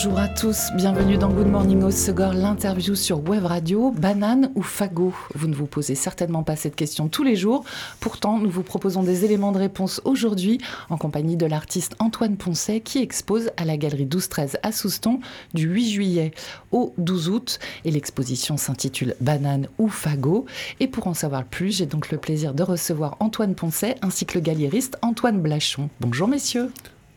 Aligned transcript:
Bonjour 0.00 0.20
à 0.20 0.28
tous, 0.28 0.70
bienvenue 0.76 1.18
dans 1.18 1.28
Good 1.28 1.48
Morning 1.48 1.82
au 1.82 1.90
Segor, 1.90 2.32
l'interview 2.32 2.94
sur 2.94 3.28
Web 3.28 3.44
Radio. 3.44 3.90
Banane 3.90 4.52
ou 4.54 4.62
fagot? 4.62 5.12
Vous 5.34 5.48
ne 5.48 5.56
vous 5.56 5.66
posez 5.66 5.96
certainement 5.96 6.44
pas 6.44 6.54
cette 6.54 6.76
question 6.76 7.08
tous 7.08 7.24
les 7.24 7.34
jours. 7.34 7.64
Pourtant, 7.98 8.38
nous 8.38 8.48
vous 8.48 8.62
proposons 8.62 9.02
des 9.02 9.24
éléments 9.24 9.50
de 9.50 9.58
réponse 9.58 10.00
aujourd'hui 10.04 10.60
en 10.88 10.98
compagnie 10.98 11.36
de 11.36 11.46
l'artiste 11.46 11.96
Antoine 11.98 12.36
Poncet 12.36 12.78
qui 12.78 12.98
expose 12.98 13.50
à 13.56 13.64
la 13.64 13.76
galerie 13.76 14.06
12-13 14.06 14.58
à 14.62 14.70
Souston 14.70 15.18
du 15.52 15.66
8 15.66 15.90
juillet 15.90 16.30
au 16.70 16.94
12 16.98 17.28
août. 17.30 17.58
Et 17.84 17.90
l'exposition 17.90 18.56
s'intitule 18.56 19.16
Banane 19.20 19.66
ou 19.78 19.88
fagot. 19.88 20.46
Et 20.78 20.86
pour 20.86 21.08
en 21.08 21.14
savoir 21.14 21.42
plus, 21.42 21.76
j'ai 21.76 21.86
donc 21.86 22.12
le 22.12 22.18
plaisir 22.18 22.54
de 22.54 22.62
recevoir 22.62 23.16
Antoine 23.18 23.56
Poncet 23.56 23.96
ainsi 24.02 24.26
que 24.26 24.38
le 24.38 24.42
galériste 24.42 24.96
Antoine 25.02 25.40
Blachon. 25.40 25.90
Bonjour 25.98 26.28
messieurs. 26.28 26.70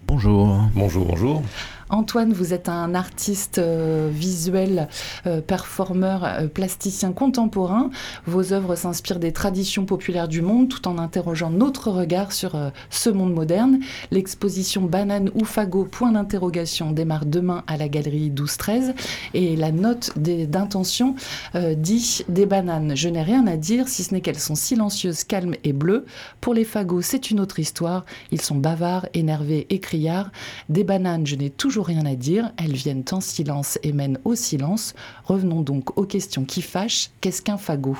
Bonjour. 0.07 0.59
Bonjour, 0.73 1.05
bonjour. 1.05 1.43
Antoine, 1.91 2.31
vous 2.31 2.53
êtes 2.53 2.69
un 2.69 2.95
artiste 2.95 3.57
euh, 3.57 4.09
visuel, 4.09 4.87
euh, 5.27 5.41
performeur, 5.41 6.23
euh, 6.23 6.47
plasticien 6.47 7.11
contemporain. 7.11 7.89
Vos 8.25 8.53
œuvres 8.53 8.75
s'inspirent 8.75 9.19
des 9.19 9.33
traditions 9.33 9.85
populaires 9.85 10.29
du 10.29 10.41
monde 10.41 10.69
tout 10.69 10.87
en 10.87 10.97
interrogeant 10.97 11.49
notre 11.49 11.91
regard 11.91 12.31
sur 12.31 12.57
ce 12.89 13.09
monde 13.09 13.33
moderne. 13.33 13.79
L'exposition 14.09 14.83
Banane 14.83 15.31
ou 15.35 15.43
Fagot, 15.43 15.83
point 15.83 16.13
d'interrogation, 16.13 16.91
démarre 16.91 17.25
demain 17.25 17.63
à 17.67 17.75
la 17.75 17.89
galerie 17.89 18.31
12-13 18.31 18.93
et 19.33 19.57
la 19.57 19.73
note 19.73 20.17
d'intention 20.17 21.15
dit 21.55 22.23
des 22.29 22.45
bananes. 22.45 22.95
Je 22.95 23.09
n'ai 23.09 23.21
rien 23.21 23.45
à 23.47 23.57
dire 23.57 23.89
si 23.89 24.03
ce 24.03 24.13
n'est 24.13 24.21
qu'elles 24.21 24.39
sont 24.39 24.55
silencieuses, 24.55 25.25
calmes 25.25 25.55
et 25.63 25.73
bleues. 25.73 26.05
Pour 26.39 26.53
les 26.53 26.63
fagots, 26.63 27.01
c'est 27.01 27.31
une 27.31 27.39
autre 27.39 27.59
histoire. 27.59 28.05
Ils 28.31 28.41
sont 28.41 28.55
bavards, 28.55 29.07
énervés 29.13 29.67
et 29.69 29.79
criards. 29.79 30.31
Des 30.69 30.83
bananes, 30.83 31.27
je 31.27 31.35
n'ai 31.35 31.49
toujours 31.49 31.80
rien 31.81 32.05
à 32.05 32.15
dire, 32.15 32.51
elles 32.57 32.73
viennent 32.73 33.03
en 33.11 33.21
silence 33.21 33.79
et 33.83 33.93
mènent 33.93 34.19
au 34.25 34.35
silence. 34.35 34.93
Revenons 35.25 35.61
donc 35.61 35.97
aux 35.97 36.05
questions 36.05 36.45
qui 36.45 36.61
fâchent. 36.61 37.11
Qu'est-ce 37.21 37.41
qu'un 37.41 37.57
fagot? 37.57 37.97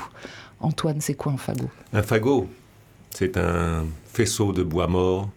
Antoine, 0.60 1.02
c'est 1.02 1.16
quoi 1.16 1.32
un 1.32 1.38
fagot? 1.38 1.70
Un 1.94 2.04
fagot, 2.04 2.48
c'est 3.12 3.38
un 3.38 3.86
faisceau 4.06 4.54
de 4.54 4.64
bois 4.64 4.88
mort 4.88 5.30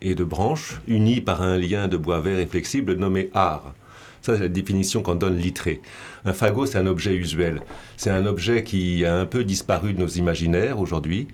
et 0.00 0.14
de 0.14 0.24
branches 0.24 0.80
unis 0.86 1.20
par 1.20 1.42
un 1.42 1.58
lien 1.58 1.88
de 1.88 1.96
bois 1.96 2.20
vert 2.20 2.38
et 2.38 2.46
flexible 2.46 2.94
nommé 2.94 3.30
art. 3.34 3.74
Ça, 4.22 4.34
c'est 4.34 4.42
la 4.42 4.48
définition 4.48 5.02
qu'en 5.02 5.14
donne 5.14 5.36
Littré. 5.36 5.80
Un 6.24 6.32
fagot, 6.32 6.66
c'est 6.66 6.78
un 6.78 6.86
objet 6.86 7.14
usuel. 7.14 7.60
C'est 7.96 8.10
un 8.10 8.26
objet 8.26 8.64
qui 8.64 9.04
a 9.04 9.16
un 9.16 9.26
peu 9.26 9.44
disparu 9.44 9.92
de 9.94 10.00
nos 10.00 10.08
imaginaires 10.08 10.80
aujourd'hui, 10.80 11.28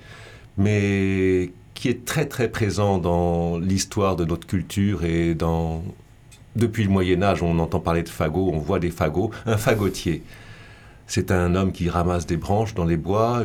mais 0.59 1.51
qui 1.75 1.89
est 1.89 2.05
très 2.05 2.27
très 2.27 2.49
présent 2.49 2.99
dans 2.99 3.59
l'histoire 3.59 4.17
de 4.17 4.25
notre 4.25 4.47
culture 4.47 5.05
et 5.05 5.35
dans 5.35 5.83
depuis 6.57 6.85
le 6.85 6.91
Moyen 6.91 7.23
Âge, 7.23 7.43
on 7.43 7.59
entend 7.59 7.81
parler 7.81 8.03
de 8.03 8.09
fagots, 8.09 8.51
on 8.53 8.59
voit 8.59 8.79
des 8.79 8.91
fagots. 8.91 9.31
Un 9.47 9.57
fagotier, 9.57 10.23
c'est 11.07 11.31
un 11.31 11.55
homme 11.55 11.73
qui 11.73 11.89
ramasse 11.91 12.27
des 12.27 12.37
branches 12.37 12.75
dans 12.75 12.85
les 12.85 12.97
bois. 12.97 13.43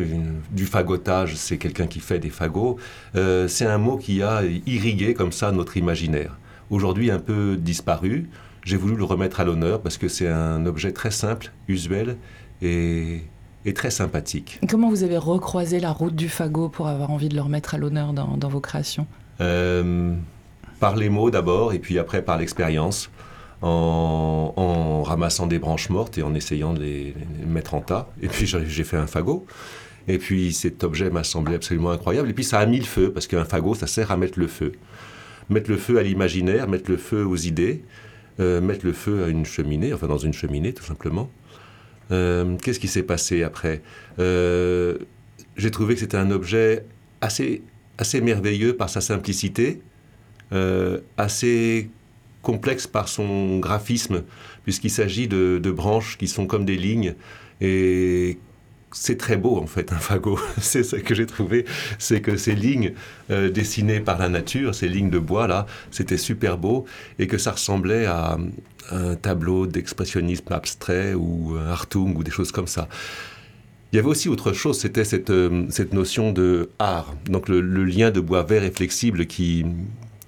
du 0.52 0.66
fagotage, 0.66 1.36
c'est 1.36 1.58
quelqu'un 1.58 1.88
qui 1.88 2.00
fait 2.00 2.20
des 2.20 2.30
fagots. 2.30 2.78
Euh, 3.16 3.48
c'est 3.48 3.66
un 3.66 3.78
mot 3.78 3.98
qui 3.98 4.22
a 4.24 4.44
irrigué 4.66 5.14
comme 5.14 5.32
ça 5.32 5.52
notre 5.52 5.78
imaginaire. 5.78 6.38
Aujourd'hui 6.70 7.12
un 7.12 7.20
peu 7.20 7.58
disparu, 7.58 8.30
j'ai 8.64 8.78
voulu 8.78 8.96
le 8.96 9.04
remettre 9.04 9.40
à 9.40 9.44
l'honneur 9.44 9.82
parce 9.82 9.98
que 9.98 10.08
c'est 10.08 10.28
un 10.28 10.66
objet 10.66 10.92
très 10.92 11.12
simple, 11.12 11.52
usuel 11.68 12.18
et, 12.62 13.24
très 13.76 13.92
sympathique. 13.92 14.60
Comment 14.68 14.90
vous 14.90 15.04
avez 15.04 15.18
recroisé 15.18 15.80
la 15.80 15.92
route 15.92 16.16
du 16.16 16.28
fagot 16.28 16.70
pour 16.70 16.88
avoir 16.88 17.12
envie 17.12 17.30
de 17.30 17.36
le 17.36 17.42
remettre 17.42 17.76
à 17.76 17.78
l'honneur 17.78 18.14
dans, 18.14 18.50
vos 18.50 18.60
créations? 18.60 19.06
Euh, 19.42 20.16
par 20.80 20.96
les 20.96 21.10
mots 21.10 21.30
d'abord, 21.30 21.74
et 21.74 21.80
puis 21.80 22.00
après 22.00 22.22
par 22.22 22.38
l'expérience, 22.38 23.10
en, 23.62 25.04
ramassant 25.04 25.48
des 25.48 25.60
branches 25.60 25.90
mortes 25.90 26.18
et 26.18 26.24
en 26.24 26.34
essayant 26.34 26.74
de 26.74 26.82
les, 26.82 27.16
mettre 27.46 27.74
en 27.74 27.82
tas. 27.82 28.10
Et 28.22 28.28
puis 28.28 28.46
j'ai 28.46 28.84
fait 28.84 28.98
un 28.98 29.08
fagot. 29.08 29.46
Et 30.08 30.18
puis 30.18 30.54
cet 30.54 30.84
objet 30.84 31.10
m'a 31.10 31.24
semblé 31.24 31.56
absolument 31.56 31.92
incroyable. 31.92 32.30
Et 32.30 32.34
puis 32.34 32.44
ça 32.44 32.60
a 32.60 32.66
mis 32.66 32.80
le 32.80 32.86
feu, 32.86 33.12
parce 33.12 33.28
qu'un 33.28 33.46
fagot, 33.46 33.76
ça 33.76 33.88
sert 33.88 34.12
à 34.12 34.18
mettre 34.18 34.40
le 34.40 34.48
feu. 34.48 34.72
Mettre 35.50 35.70
le 35.70 35.78
feu 35.78 35.98
à 35.98 36.04
l'imaginaire, 36.04 36.68
mettre 36.68 36.90
le 36.90 36.98
feu 36.98 37.26
aux 37.26 37.36
idées, 37.36 37.84
euh, 38.40 38.62
mettre 38.62 38.86
le 38.86 38.94
feu 38.94 39.24
à 39.24 39.28
une 39.28 39.46
cheminée, 39.46 39.94
enfin 39.94 40.08
dans 40.08 40.18
une 40.18 40.34
cheminée 40.34 40.74
tout 40.74 40.84
simplement. 40.84 41.30
Euh, 42.12 42.56
qu'est-ce 42.62 42.80
qui 42.80 42.88
s'est 42.88 43.04
passé 43.04 43.44
après? 43.44 43.82
Euh, 44.20 44.98
J'ai 45.58 45.72
trouvé 45.72 45.94
que 45.96 46.00
c'était 46.00 46.18
un 46.18 46.32
objet 46.32 46.86
assez, 47.22 47.62
assez 47.98 48.22
merveilleux 48.22 48.76
par 48.76 48.90
sa 48.90 49.02
simplicité, 49.02 49.82
assez 51.18 51.90
complexe 52.42 52.88
par 52.88 53.08
son 53.08 53.60
graphisme, 53.60 54.24
puisqu'il 54.64 54.90
s'agit 54.90 55.28
de, 55.28 55.72
branches 55.72 56.18
qui 56.18 56.28
sont 56.28 56.48
comme 56.48 56.66
des 56.66 56.78
lignes. 56.78 57.16
Et 57.62 58.38
c'est 58.92 59.18
très 59.18 59.38
beau 59.38 59.58
en 59.58 59.68
fait 59.68 59.92
un 59.92 59.98
fagot. 59.98 60.40
c'est 60.58 60.84
ce 60.84 60.96
que 60.96 61.14
j'ai 61.14 61.26
trouvé, 61.26 61.66
c'est 62.00 62.22
que 62.22 62.38
ces 62.38 62.56
lignes 62.56 62.94
euh, 63.30 63.50
dessinées 63.50 64.00
par 64.00 64.18
la 64.18 64.30
nature, 64.30 64.74
ces 64.74 64.88
lignes 64.88 65.12
de 65.12 65.20
bois 65.20 65.48
là, 65.48 65.68
c'était 65.92 66.18
super 66.18 66.58
beau 66.58 66.86
et 67.20 67.28
que 67.28 67.38
ça 67.38 67.52
ressemblait 67.52 68.06
à, 68.06 68.38
un 68.92 69.16
tableau 69.16 69.68
d'expressionnisme 69.68 70.52
abstrait 70.52 71.14
ou 71.14 71.56
un 71.56 71.68
Hartung 71.68 72.16
ou 72.18 72.24
des 72.24 72.32
choses 72.32 72.52
comme 72.52 72.66
ça. 72.66 72.88
Il 73.92 73.98
y 73.98 74.00
avait 74.00 74.08
aussi 74.08 74.30
autre 74.30 74.54
chose, 74.54 74.80
c'était 74.80 75.04
cette, 75.04 75.30
euh, 75.30 75.66
cette 75.70 75.94
notion 75.94 76.32
de 76.32 76.70
art, 76.80 77.14
donc 77.26 77.50
le, 77.50 77.62
lien 77.62 78.10
de 78.10 78.20
bois 78.20 78.42
vert 78.42 78.64
et 78.64 78.72
flexible 78.72 79.28
qui, 79.28 79.66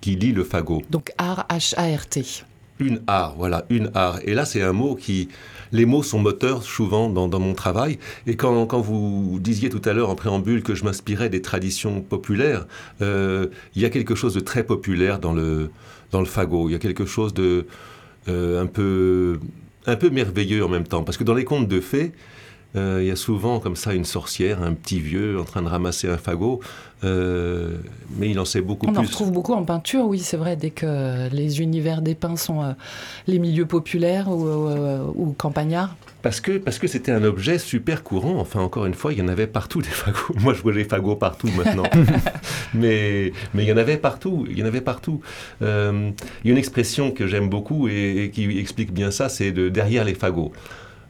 qui 0.02 0.16
lit 0.16 0.34
le 0.34 0.44
fagot. 0.44 0.82
Donc 0.90 1.12
art, 1.18 1.46
H-A-R-T. 1.50 2.44
Une 2.80 3.02
art, 3.06 3.36
voilà, 3.38 3.66
une 3.70 3.92
art. 3.94 4.20
Et 4.26 4.34
là, 4.34 4.46
c'est 4.46 4.62
un 4.62 4.74
mot 4.74 4.96
qui... 4.96 5.30
Les 5.72 5.86
mots 5.86 6.04
sont 6.04 6.20
moteurs 6.20 6.64
souvent 6.64 7.10
dans, 7.10 7.40
mon 7.40 7.54
travail. 7.54 7.98
Et 8.28 8.36
quand, 8.36 8.66
quand, 8.66 8.82
vous 8.82 9.40
disiez 9.40 9.70
tout 9.70 9.82
à 9.86 9.94
l'heure 9.94 10.10
en 10.10 10.16
préambule 10.16 10.64
que 10.64 10.76
je 10.76 10.84
m'inspirais 10.84 11.30
des 11.30 11.42
traditions 11.42 12.02
populaires, 12.02 12.68
euh, 13.02 13.48
il 13.76 13.82
y 13.82 13.86
a 13.86 13.90
quelque 13.90 14.16
chose 14.16 14.34
de 14.34 14.42
très 14.42 14.66
populaire 14.66 15.20
dans 15.20 15.32
le, 15.32 15.70
dans 16.12 16.20
le 16.20 16.26
fagot. 16.26 16.68
Il 16.68 16.74
y 16.74 16.76
a 16.76 16.80
quelque 16.80 17.06
chose 17.06 17.34
de 17.34 17.68
euh, 18.28 18.62
un, 18.62 18.66
peu, 18.66 19.40
un 19.86 19.96
peu 19.96 20.10
merveilleux 20.10 20.66
en 20.66 20.70
même 20.70 20.88
temps. 20.88 21.04
Parce 21.04 21.18
que 21.18 21.24
dans 21.24 21.36
les 21.36 21.46
contes 21.46 21.70
de 21.70 21.80
fées, 21.80 22.12
il 22.76 23.06
y 23.06 23.12
a 23.12 23.16
souvent 23.16 23.60
comme 23.60 23.76
ça 23.76 23.94
une 23.94 24.06
sorcière, 24.06 24.62
un 24.64 24.74
petit 24.74 25.00
vieux 25.00 25.40
en 25.40 25.44
train 25.44 25.62
de 25.62 25.68
ramasser 25.68 26.08
un 26.08 26.18
fagot, 26.18 26.62
euh, 27.04 27.78
mais 28.18 28.30
il 28.30 28.40
en 28.40 28.46
sait 28.46 28.62
beaucoup 28.62 28.86
plus. 28.86 28.96
On 28.96 29.00
en 29.00 29.04
retrouve 29.04 29.32
beaucoup 29.32 29.54
en 29.54 29.64
peinture, 29.64 30.06
oui, 30.06 30.20
c'est 30.20 30.38
vrai, 30.38 30.56
dès 30.56 30.70
que 30.70 31.30
les 31.34 31.62
univers 31.62 32.02
dépeints 32.02 32.36
sont 32.36 32.62
euh, 32.62 32.74
les 33.28 33.40
milieux 33.40 33.66
populaires 33.66 34.30
ou, 34.30 34.48
ou 35.16 35.34
campagnards. 35.34 35.96
Parce 36.22 36.40
que 36.40 36.60
parce 36.60 36.78
que 36.78 36.88
c'était 36.88 37.12
un 37.12 37.24
objet 37.24 37.58
super 37.58 38.04
courant. 38.04 38.36
Enfin, 38.40 38.60
encore 38.60 38.86
une 38.86 38.94
fois, 38.94 39.12
il 39.14 39.20
y 39.20 39.22
en 39.24 39.28
avait 39.28 39.48
partout 39.48 39.82
des 39.82 39.90
fagots. 39.90 40.36
Moi, 40.40 40.54
je 40.54 40.62
vois 40.62 40.74
les 40.74 40.84
fagots 40.84 41.16
partout 41.16 41.50
maintenant. 41.58 41.90
mais 42.76 43.34
mais 43.56 43.64
il 43.64 43.70
y 43.70 43.74
en 43.74 43.78
avait 43.78 43.98
partout. 43.98 44.46
Il 44.48 44.60
y 44.60 44.62
en 44.62 44.68
avait 44.68 44.82
partout. 44.82 45.22
il 45.62 45.66
y 45.66 45.66
a 45.66 46.52
une 46.52 46.58
expression 46.58 47.10
que 47.12 47.26
j'aime 47.26 47.50
beaucoup 47.50 47.88
et, 47.88 48.26
et, 48.26 48.30
qui 48.30 48.60
explique 48.60 48.94
bien 48.94 49.10
ça, 49.10 49.30
c'est 49.30 49.52
de 49.52 49.70
derrière 49.70 50.06
les 50.06 50.14
fagots. 50.14 50.52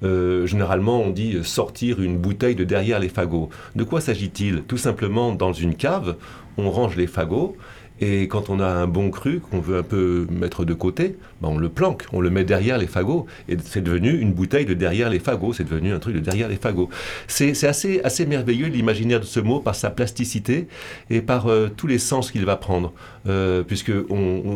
Euh, 0.03 0.45
généralement, 0.45 1.01
on 1.01 1.09
dit 1.09 1.37
sortir 1.43 2.01
une 2.01 2.17
bouteille 2.17 2.55
de 2.55 2.63
derrière 2.63 2.99
les 2.99 3.09
fagots. 3.09 3.49
De 3.75 3.83
quoi 3.83 4.01
s'agit-il? 4.01 4.63
Tout 4.63 4.77
simplement, 4.77 5.33
dans 5.33 5.53
une 5.53 5.75
cave, 5.75 6.15
on 6.57 6.69
range 6.69 6.95
les 6.95 7.07
fagots. 7.07 7.55
Et 8.03 8.27
quand 8.27 8.49
on 8.49 8.59
a 8.59 8.65
un 8.65 8.87
bon 8.87 9.11
cru 9.11 9.39
qu'on 9.39 9.59
veut 9.59 9.77
un 9.77 9.83
peu 9.83 10.25
mettre 10.31 10.65
de 10.65 10.73
côté, 10.73 11.17
ben 11.39 11.49
on 11.49 11.57
le 11.59 11.69
planque, 11.69 12.05
on 12.11 12.19
le 12.19 12.31
met 12.31 12.43
derrière 12.43 12.79
les 12.79 12.87
fagots. 12.87 13.27
Et 13.47 13.57
c'est 13.63 13.83
devenu 13.83 14.17
une 14.17 14.33
bouteille 14.33 14.65
de 14.65 14.73
derrière 14.73 15.07
les 15.11 15.19
fagots, 15.19 15.53
c'est 15.53 15.65
devenu 15.65 15.93
un 15.93 15.99
truc 15.99 16.15
de 16.15 16.19
derrière 16.19 16.49
les 16.49 16.55
fagots. 16.55 16.89
C'est 17.27 17.63
assez, 17.67 18.01
assez 18.03 18.25
merveilleux 18.25 18.67
l'imaginaire 18.67 19.19
de 19.19 19.25
ce 19.25 19.39
mot 19.39 19.59
par 19.59 19.75
sa 19.75 19.91
plasticité 19.91 20.67
et 21.11 21.21
par 21.21 21.47
euh, 21.47 21.69
tous 21.69 21.85
les 21.85 21.99
sens 21.99 22.31
qu'il 22.31 22.43
va 22.43 22.55
prendre. 22.55 22.91
Euh, 23.27 23.61
puisque 23.61 23.91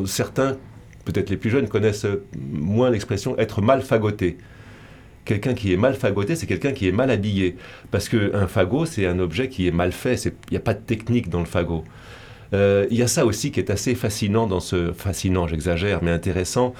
certains, 0.07 0.57
peut-être 1.05 1.29
les 1.29 1.37
plus 1.37 1.51
jeunes, 1.51 1.67
connaissent 1.67 2.07
moins 2.51 2.89
l'expression 2.89 3.37
être 3.37 3.61
mal 3.61 3.83
fagoté 3.83 4.37
quelqu'un 5.25 5.53
qui 5.53 5.73
est 5.73 5.77
mal 5.77 5.95
fagoté, 5.95 6.35
c'est 6.35 6.47
quelqu'un 6.47 6.71
qui 6.71 6.87
est 6.87 6.91
mal 6.91 7.11
habillé. 7.11 7.57
Parce 7.91 8.07
qu'un 8.07 8.47
fagot, 8.47 8.85
c'est 8.85 9.05
un 9.05 9.19
objet 9.19 9.49
qui 9.49 9.67
est 9.67 9.71
mal 9.71 9.91
fait. 9.91 10.23
Il 10.25 10.51
n'y 10.51 10.57
a 10.57 10.61
pas 10.61 10.73
de 10.73 10.79
technique 10.79 11.29
dans 11.29 11.39
le 11.39 11.45
fagot. 11.45 11.83
Euh, 12.53 12.85
il 12.91 12.97
y 12.97 13.01
a 13.01 13.07
ça 13.07 13.25
aussi 13.25 13.51
qui 13.51 13.59
est 13.59 13.69
assez 13.69 13.95
fascinant 13.95 14.47
dans 14.47 14.59
ce... 14.59 14.93
Fascinant, 14.93 15.47
j'exagère, 15.47 16.03
mais 16.03 16.11
intéressant. 16.11 16.73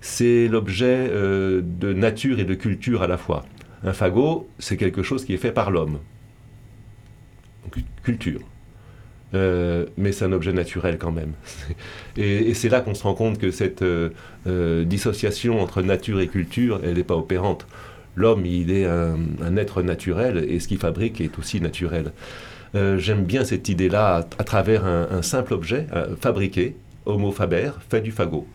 C'est 0.00 0.48
l'objet 0.48 1.08
euh, 1.10 1.62
de 1.64 1.92
nature 1.92 2.40
et 2.40 2.44
de 2.44 2.54
culture 2.54 3.02
à 3.02 3.06
la 3.06 3.16
fois. 3.16 3.44
Un 3.84 3.92
fagot, 3.92 4.48
c'est 4.58 4.76
quelque 4.76 5.02
chose 5.02 5.24
qui 5.24 5.34
est 5.34 5.38
fait 5.38 5.52
par 5.52 5.70
l'homme. 5.70 5.98
culture. 8.02 8.40
euh, 9.34 9.86
mais 9.96 10.12
c'est 10.12 10.24
un 10.24 10.32
objet 10.32 10.52
naturel 10.52 10.98
quand 10.98 11.12
même. 11.12 11.32
Et, 12.16 12.54
c'est 12.54 12.68
là 12.68 12.80
qu'on 12.80 12.94
se 12.94 13.02
rend 13.02 13.14
compte 13.14 13.38
que 13.38 13.50
cette 13.50 13.84
dissociation 14.46 15.60
entre 15.60 15.82
nature 15.82 16.20
et 16.20 16.28
culture, 16.28 16.80
elle 16.84 16.94
n'est 16.94 17.04
pas 17.04 17.16
opérante. 17.16 17.66
L'homme, 18.16 18.46
il 18.46 18.70
est 18.70 18.86
un, 18.86 19.56
être 19.56 19.82
naturel 19.82 20.44
et 20.48 20.60
ce 20.60 20.68
qu'il 20.68 20.78
fabrique 20.78 21.20
est 21.20 21.38
aussi 21.38 21.60
naturel. 21.60 22.12
J'aime 22.74 23.24
bien 23.24 23.44
cette 23.44 23.68
idée-là 23.68 24.26
à, 24.38 24.44
travers 24.44 24.84
un, 24.84 25.22
simple 25.22 25.54
objet 25.54 25.86
fabriqué, 26.20 26.76
homo 27.06 27.30
faber, 27.30 27.70
fait 27.88 28.00
du 28.00 28.10
fagot. 28.10 28.46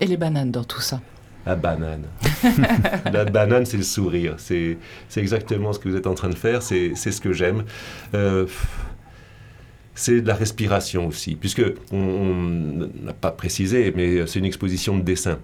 Et 0.00 0.06
les 0.06 0.16
bananes 0.16 0.50
dans 0.50 0.64
tout 0.64 0.80
ça 0.80 1.00
la 1.46 1.56
banane. 1.56 2.04
la 3.12 3.24
banane, 3.24 3.64
c'est 3.64 3.78
le 3.78 3.82
sourire. 3.82 4.34
C'est 4.36 4.76
exactement 5.16 5.72
ce 5.72 5.78
que 5.78 5.88
vous 5.88 5.96
êtes 5.96 6.06
en 6.06 6.14
train 6.14 6.28
de 6.28 6.34
faire. 6.34 6.62
C'est 6.62 6.94
ce 6.94 7.20
que 7.20 7.32
j'aime 7.32 7.64
c'est 10.00 10.22
de 10.22 10.26
la 10.26 10.34
respiration 10.34 11.06
aussi, 11.06 11.34
puisque 11.34 11.62
on 11.92 12.88
n'a 13.02 13.12
pas 13.12 13.30
précisé, 13.30 13.92
mais 13.94 14.26
c'est 14.26 14.38
une 14.38 14.46
exposition 14.46 14.96
de 14.96 15.02
dessin, 15.02 15.38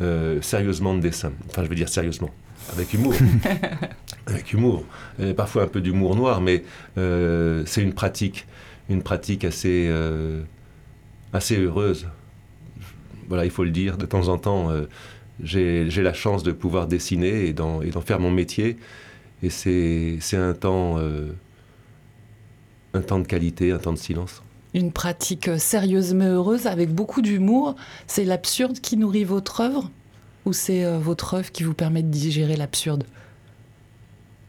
euh, 0.00 0.42
sérieusement 0.42 0.94
de 0.94 1.00
dessin. 1.00 1.32
Enfin, 1.48 1.62
je 1.62 1.68
veux 1.68 1.76
dire 1.76 1.88
sérieusement, 1.88 2.30
avec 2.72 2.92
humour, 2.94 3.14
avec 4.26 4.52
humour, 4.52 4.84
parfois 5.36 5.64
un 5.64 5.66
peu 5.66 5.80
d'humour 5.80 6.16
noir, 6.16 6.40
mais 6.40 6.62
euh, 6.98 7.62
c'est 7.66 7.82
une 7.82 7.92
pratique, 7.92 8.46
une 8.88 9.02
pratique 9.02 9.44
assez, 9.44 9.86
euh, 9.88 10.42
assez 11.32 11.58
heureuse. 11.58 12.06
Voilà, 13.28 13.44
il 13.44 13.50
faut 13.50 13.64
le 13.64 13.70
dire. 13.70 13.96
De 13.96 14.06
temps 14.06 14.28
en 14.28 14.38
temps, 14.38 14.70
j'ai 15.42 15.88
la 15.88 16.12
chance 16.12 16.42
de 16.42 16.52
pouvoir 16.52 16.86
dessiner 16.86 17.46
et 17.46 17.52
d'en 17.52 17.80
faire 18.04 18.18
mon 18.20 18.30
métier, 18.30 18.76
et 19.42 19.50
c'est 19.50 20.18
un 20.34 20.54
temps 20.54 20.98
un 22.94 23.02
temps 23.02 23.18
de 23.18 23.26
qualité, 23.26 23.72
un 23.72 23.78
temps 23.78 23.92
de 23.92 23.98
silence. 23.98 24.42
Une 24.74 24.92
pratique 24.92 25.48
euh, 25.48 25.58
sérieuse 25.58 26.14
mais 26.14 26.26
heureuse, 26.26 26.66
avec 26.66 26.92
beaucoup 26.92 27.22
d'humour. 27.22 27.74
C'est 28.06 28.24
l'absurde 28.24 28.80
qui 28.80 28.96
nourrit 28.96 29.24
votre 29.24 29.60
œuvre? 29.60 29.90
Ou 30.44 30.52
c'est 30.52 30.84
euh, 30.84 30.98
votre 30.98 31.34
œuvre 31.34 31.52
qui 31.52 31.62
vous 31.62 31.74
permet 31.74 32.02
de 32.02 32.08
digérer 32.08 32.56
l'absurde? 32.56 33.04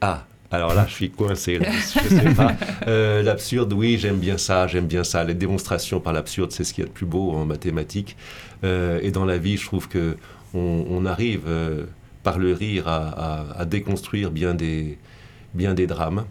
Ah, 0.01 0.25
alors 0.51 0.73
là, 0.73 0.85
je 0.88 0.93
suis 0.93 1.09
coincé. 1.09 1.59
je 1.61 2.09
sais 2.09 2.33
pas. 2.33 2.55
Euh, 2.88 3.21
l'absurde, 3.21 3.73
oui, 3.73 3.99
j'aime 3.99 4.17
bien 4.17 4.39
ça, 4.39 4.65
j'aime 4.67 4.88
bien 4.88 5.03
ça. 5.03 5.23
Les 5.23 5.35
démonstrations 5.35 5.99
par 5.99 6.13
l'absurde, 6.13 6.51
c'est 6.51 6.63
ce 6.63 6.73
qu'il 6.73 6.83
y 6.83 6.85
a 6.85 6.88
de 6.88 6.93
plus 6.93 7.05
beau 7.05 7.31
en 7.31 7.45
mathématiques. 7.45 8.17
et 8.63 9.11
dans 9.11 9.25
la 9.25 9.38
vie, 9.38 9.57
je 9.57 9.65
trouve 9.65 9.88
que 9.88 10.17
on, 10.55 11.05
arrive 11.05 11.47
par 12.23 12.39
le 12.39 12.53
rire 12.53 12.88
à, 12.88 13.55
à, 13.55 13.65
déconstruire 13.65 14.31
bien 14.31 14.55
des, 14.55 14.97
bien 15.53 15.75
des 15.75 15.85
drames. 15.85 16.25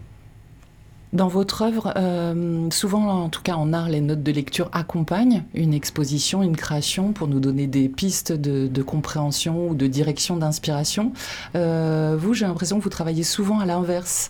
Dans 1.13 1.27
votre 1.27 1.63
œuvre, 1.63 1.91
euh, 1.97 2.69
souvent, 2.71 3.23
en 3.23 3.27
tout 3.27 3.41
cas 3.41 3.55
en 3.55 3.73
art, 3.73 3.89
les 3.89 3.99
notes 3.99 4.23
de 4.23 4.31
lecture 4.31 4.69
accompagnent 4.71 5.43
une 5.53 5.73
exposition, 5.73 6.41
une 6.41 6.55
création 6.55 7.11
pour 7.11 7.27
nous 7.27 7.41
donner 7.41 7.67
des 7.67 7.89
pistes 7.89 8.31
de, 8.31 8.81
compréhension 8.81 9.67
ou 9.67 9.75
de 9.75 9.87
direction 9.87 10.37
d'inspiration. 10.37 11.11
Euh, 11.55 12.15
vous, 12.17 12.33
j'ai 12.33 12.45
l'impression 12.45 12.77
que 12.77 12.83
vous 12.83 12.89
travaillez 12.89 13.23
souvent 13.23 13.59
à 13.59 13.65
l'inverse. 13.65 14.29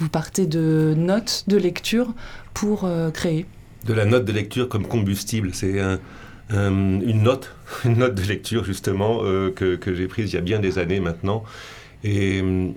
Vous 0.00 0.08
partez 0.08 0.46
de 0.46 0.94
notes 0.96 1.44
de 1.46 1.56
lecture 1.56 2.12
pour 2.52 2.84
euh, 2.84 3.10
créer. 3.10 3.46
De 3.86 3.94
la 3.94 4.04
note 4.04 4.24
de 4.24 4.32
lecture 4.32 4.68
comme 4.68 4.86
combustible, 4.86 5.50
c'est 5.52 5.78
une 6.50 7.22
note, 7.22 7.54
une 7.84 7.98
note 7.98 8.16
de 8.16 8.22
lecture 8.22 8.64
justement 8.64 9.20
que, 9.54 9.78
j'ai 9.86 10.08
prise 10.08 10.32
il 10.32 10.34
y 10.34 10.38
a 10.38 10.42
bien 10.42 10.58
des 10.58 10.80
années 10.80 10.98
maintenant. 10.98 11.44
Et 12.02 12.40
hum, 12.40 12.74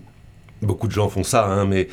beaucoup 0.62 0.88
de 0.88 0.94
gens 0.94 1.10
font 1.10 1.24
ça, 1.24 1.48
hein, 1.48 1.66
mais 1.66 1.88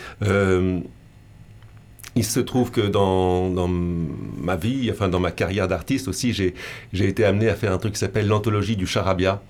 il 2.18 2.24
se 2.24 2.40
trouve 2.40 2.70
que 2.70 2.80
dans, 2.80 3.68
ma 3.68 4.56
vie, 4.56 4.90
enfin 4.90 5.08
dans 5.08 5.20
ma 5.20 5.30
carrière 5.30 5.68
d'artiste 5.68 6.08
aussi, 6.08 6.32
j'ai 6.32 6.54
été 6.92 7.24
amené 7.24 7.48
à 7.48 7.54
faire 7.54 7.72
un 7.72 7.78
truc 7.78 7.92
qui 7.94 8.00
s'appelle 8.00 8.26
l'anthologie 8.26 8.76
du 8.76 8.86
charabia. 8.86 9.40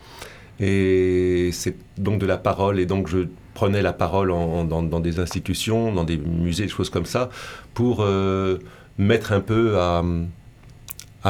Et 0.61 1.51
c'est 1.53 1.77
donc 1.97 2.21
de 2.21 2.27
la 2.27 2.37
parole, 2.37 2.79
et 2.79 2.87
donc 2.87 3.09
je 3.09 3.29
prenais 3.55 3.81
la 3.81 3.93
parole 3.93 4.29
dans, 4.29 5.01
des 5.01 5.19
institutions, 5.19 5.93
dans 5.93 6.05
des 6.05 6.19
musées, 6.19 6.65
des 6.65 6.69
choses 6.69 6.91
comme 6.91 7.07
ça, 7.07 7.31
pour 7.75 8.03
euh, 8.03 8.59
mettre 8.99 9.33
un 9.33 9.41
peu 9.41 9.79
à, 9.79 10.03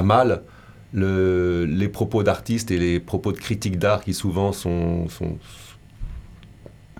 mal 0.02 0.42
les 0.92 1.88
propos 1.88 2.22
d'artistes 2.22 2.70
et 2.70 2.78
les 2.78 2.98
propos 2.98 3.32
de 3.32 3.38
critiques 3.38 3.78
d'art 3.78 4.02
qui 4.02 4.14
souvent 4.14 4.52
sont 4.52 5.06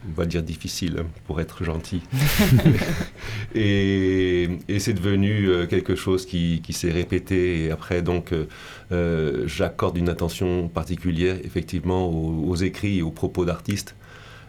on 0.07 0.13
va 0.13 0.27
dire 0.27 0.43
difficile 0.43 1.05
pour 1.27 1.41
être 1.41 1.65
gentil. 1.65 2.03
et, 3.55 4.49
c'est 4.79 4.95
devenu 4.95 5.49
euh, 5.49 5.67
quelque 5.67 5.95
chose 5.95 6.27
qui, 6.27 6.63
s'est 6.71 6.91
répété. 6.91 7.65
Et 7.65 7.71
après, 7.71 8.03
donc, 8.03 8.33
euh, 8.33 8.47
euh, 8.93 9.45
j'accorde 9.47 9.97
une 9.97 10.09
attention 10.09 10.69
particulière, 10.69 11.37
effectivement, 11.45 12.09
aux, 12.09 12.55
écrits 12.57 12.99
et 12.99 13.03
aux 13.03 13.11
propos 13.11 13.45
d'artistes, 13.45 13.95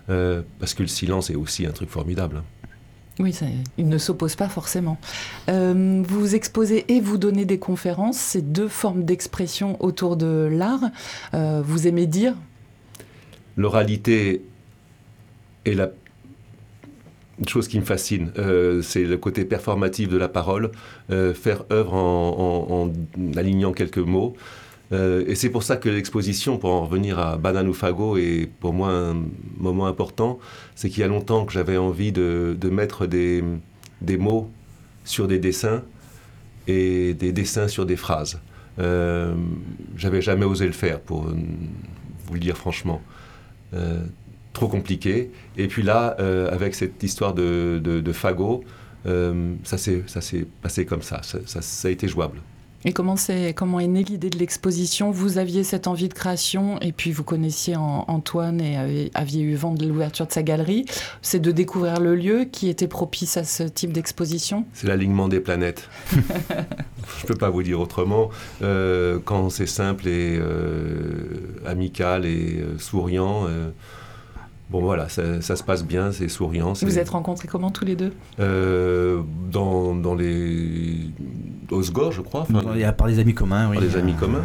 parce 0.07 0.73
que 0.73 0.81
le 0.81 0.87
silence 0.87 1.29
est 1.29 1.35
aussi 1.35 1.67
un 1.67 1.71
truc 1.71 1.89
formidable. 1.89 2.41
Oui, 3.19 3.37
il 3.77 3.89
ne 3.89 3.97
s'oppose 3.97 4.35
pas 4.35 4.47
forcément. 4.47 4.97
vous 5.47 6.35
exposez 6.35 6.85
et 6.87 6.99
vous 6.99 7.17
donnez 7.17 7.45
des 7.45 7.59
conférences, 7.59 8.17
ces 8.17 8.41
deux 8.41 8.69
formes 8.69 9.03
d'expression 9.03 9.77
autour 9.83 10.17
de 10.17 10.49
l'art. 10.51 10.89
vous 11.33 11.87
aimez 11.87 12.07
dire? 12.07 12.33
L'oralité 13.55 14.41
et 15.69 15.75
la 15.75 15.91
chose 17.47 17.67
qui 17.67 17.79
me 17.79 17.85
fascine, 17.85 18.31
euh, 18.37 18.81
c'est 18.81 19.03
le 19.03 19.17
côté 19.17 19.45
performatif 19.45 20.09
de 20.09 20.17
la 20.17 20.27
parole, 20.27 20.71
euh, 21.11 21.33
faire 21.33 21.63
œuvre 21.71 21.93
en, 21.93 22.91
alignant 23.35 23.71
quelques 23.71 23.99
mots. 23.99 24.35
Euh, 24.91 25.23
et 25.27 25.35
c'est 25.35 25.49
pour 25.49 25.61
ça 25.61 25.77
que 25.77 25.87
l'exposition, 25.87 26.57
pour 26.57 26.71
en 26.71 26.85
revenir 26.85 27.19
à 27.19 27.39
Fago, 27.73 28.17
est 28.17 28.49
pour 28.59 28.73
moi 28.73 28.89
un 28.89 29.23
moment 29.57 29.85
important. 29.85 30.39
C'est 30.75 30.89
qu'il 30.89 31.01
y 31.01 31.03
a 31.03 31.07
longtemps 31.07 31.45
que 31.45 31.53
j'avais 31.53 31.77
envie 31.77 32.11
de, 32.11 32.57
mettre 32.71 33.05
des, 33.05 33.43
des, 34.01 34.17
mots 34.17 34.49
sur 35.05 35.27
des 35.27 35.37
dessins 35.37 35.83
et 36.67 37.13
des 37.13 37.31
dessins 37.31 37.67
sur 37.67 37.85
des 37.85 37.95
phrases. 37.95 38.39
j'avais 39.95 40.21
jamais 40.21 40.45
osé 40.45 40.65
le 40.65 40.73
faire, 40.73 40.99
pour 40.99 41.27
vous 42.25 42.33
le 42.33 42.39
dire 42.39 42.57
franchement 42.57 43.01
trop 44.59 44.67
compliqué. 44.67 45.31
Et 45.57 45.67
puis 45.67 45.83
là, 45.83 46.17
euh, 46.19 46.51
avec 46.51 46.75
cette 46.75 47.01
histoire 47.01 47.33
de, 47.33 47.79
de, 47.81 48.11
fagot, 48.11 48.63
euh, 49.05 49.53
ça 49.63 49.77
s'est 49.77 50.03
passé 50.61 50.85
comme 50.85 51.01
ça. 51.01 51.21
Ça, 51.23 51.61
ça. 51.61 51.87
a 51.87 51.91
été 51.91 52.09
jouable. 52.09 52.41
Et 52.85 52.93
comment, 52.93 53.15
est, 53.29 53.53
comment 53.53 53.79
est 53.79 53.87
née 53.87 54.03
l'idée 54.03 54.29
de 54.29 54.37
l'exposition? 54.37 55.11
Vous 55.11 55.37
aviez 55.37 55.63
cette 55.63 55.87
envie 55.87 56.09
de 56.09 56.13
création 56.13 56.77
et 56.79 56.91
puis 56.91 57.11
vous 57.11 57.23
connaissiez 57.23 57.75
Antoine 57.77 58.61
et 58.61 59.11
aviez 59.13 59.43
eu 59.43 59.55
vent 59.55 59.73
de 59.73 59.85
l'ouverture 59.85 60.27
de 60.27 60.31
sa 60.31 60.43
galerie. 60.43 60.85
C'est 61.21 61.39
de 61.39 61.51
découvrir 61.51 61.99
le 62.01 62.15
lieu 62.15 62.45
qui 62.49 62.69
était 62.69 62.87
propice 62.87 63.37
à 63.37 63.45
ce 63.45 63.63
type 63.63 63.93
d'exposition? 63.93 64.65
C'est 64.73 64.87
l'alignement 64.87 65.29
des 65.29 65.39
planètes. 65.39 65.89
Je 66.11 67.23
ne 67.23 67.27
peux 67.27 67.35
pas 67.35 67.49
vous 67.49 67.63
dire 67.63 67.79
autrement. 67.79 68.29
Euh, 68.61 69.19
quand 69.23 69.49
c'est 69.49 69.67
simple 69.67 70.07
et 70.07 70.39
amical 71.65 72.25
et 72.25 72.63
souriant, 72.77 73.45
Bon 74.69 74.81
voilà, 74.81 75.09
ça, 75.09 75.41
se 75.41 75.63
passe 75.63 75.83
bien, 75.83 76.11
c'est 76.11 76.27
souriant. 76.27 76.73
Vous 76.73 76.99
êtes 76.99 77.09
rencontrés 77.09 77.47
comment 77.47 77.71
tous 77.71 77.85
les 77.85 77.95
deux? 77.95 78.13
Euh, 78.39 79.21
dans, 79.51 79.95
dans, 79.95 80.13
les... 80.13 81.09
Osgore, 81.71 82.11
je 82.11 82.21
crois. 82.21 82.45
par 82.95 83.07
des 83.07 83.17
amis 83.17 83.33
communs, 83.33 83.67
oui. 83.69 83.77
Par 83.77 83.85
des 83.85 83.95
amis 83.95 84.13
euh, 84.15 84.19
communs. 84.19 84.43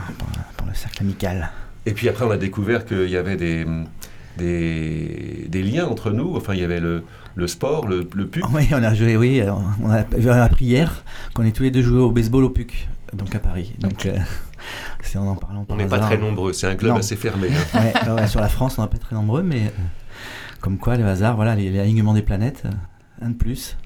Par, 0.57 0.67
le 0.67 0.73
cercle 0.73 1.03
amical. 1.03 1.51
Et 1.85 1.93
puis 1.93 2.09
après, 2.09 2.25
on 2.25 2.31
a 2.31 2.39
découvert 2.39 2.87
qu'il 2.87 3.11
y 3.11 3.19
avait 3.19 3.37
des, 3.37 3.67
des, 4.39 5.47
des, 5.47 5.63
liens 5.63 5.87
entre 5.87 6.11
nous. 6.11 6.35
Enfin, 6.37 6.55
il 6.55 6.61
y 6.61 6.65
avait 6.65 6.81
le, 6.81 7.03
le 7.35 7.47
sport, 7.47 7.87
le, 7.87 8.09
le 8.15 8.27
PUC. 8.27 8.45
Oui, 8.55 8.67
on 8.73 8.83
a 8.83 8.95
joué, 8.95 9.19
oui. 9.19 9.43
On 9.83 9.91
a, 9.91 10.43
appris 10.43 10.65
hier 10.65 11.05
qu'on 11.35 11.45
est 11.45 11.53
tous 11.53 11.65
les 11.65 11.71
deux 11.71 11.83
joués 11.83 12.01
au 12.01 12.11
baseball 12.11 12.45
au 12.45 12.51
PUC, 12.51 12.89
donc 13.13 13.35
à 13.35 13.41
Paris. 13.41 13.75
Donc, 13.79 14.07
euh, 14.07 14.17
c'est 15.03 15.19
en 15.19 15.27
en 15.27 15.37
parlant 15.37 15.67
On 15.69 15.77
n'est 15.77 15.85
pas 15.85 15.99
très 15.99 16.17
nombreux, 16.17 16.55
c'est 16.55 16.67
un 16.67 16.77
club 16.77 16.97
assez 16.97 17.17
fermé. 17.17 17.49
Hein. 17.75 18.15
ouais, 18.15 18.27
sur 18.27 18.41
la 18.41 18.49
France, 18.49 18.79
on 18.79 18.83
n'est 18.83 18.89
pas 18.89 18.97
très 18.97 19.15
nombreux, 19.15 19.43
mais 19.43 19.71
comme 20.65 20.79
quoi, 20.79 20.97
le 20.97 21.05
hasard, 21.05 21.37
voilà, 21.37 21.55
l'alignement 21.55 22.15
des 22.15 22.23
planètes, 22.23 22.63
euh, 22.65 22.71
un 23.21 23.29
de 23.29 23.35
plus. 23.35 23.77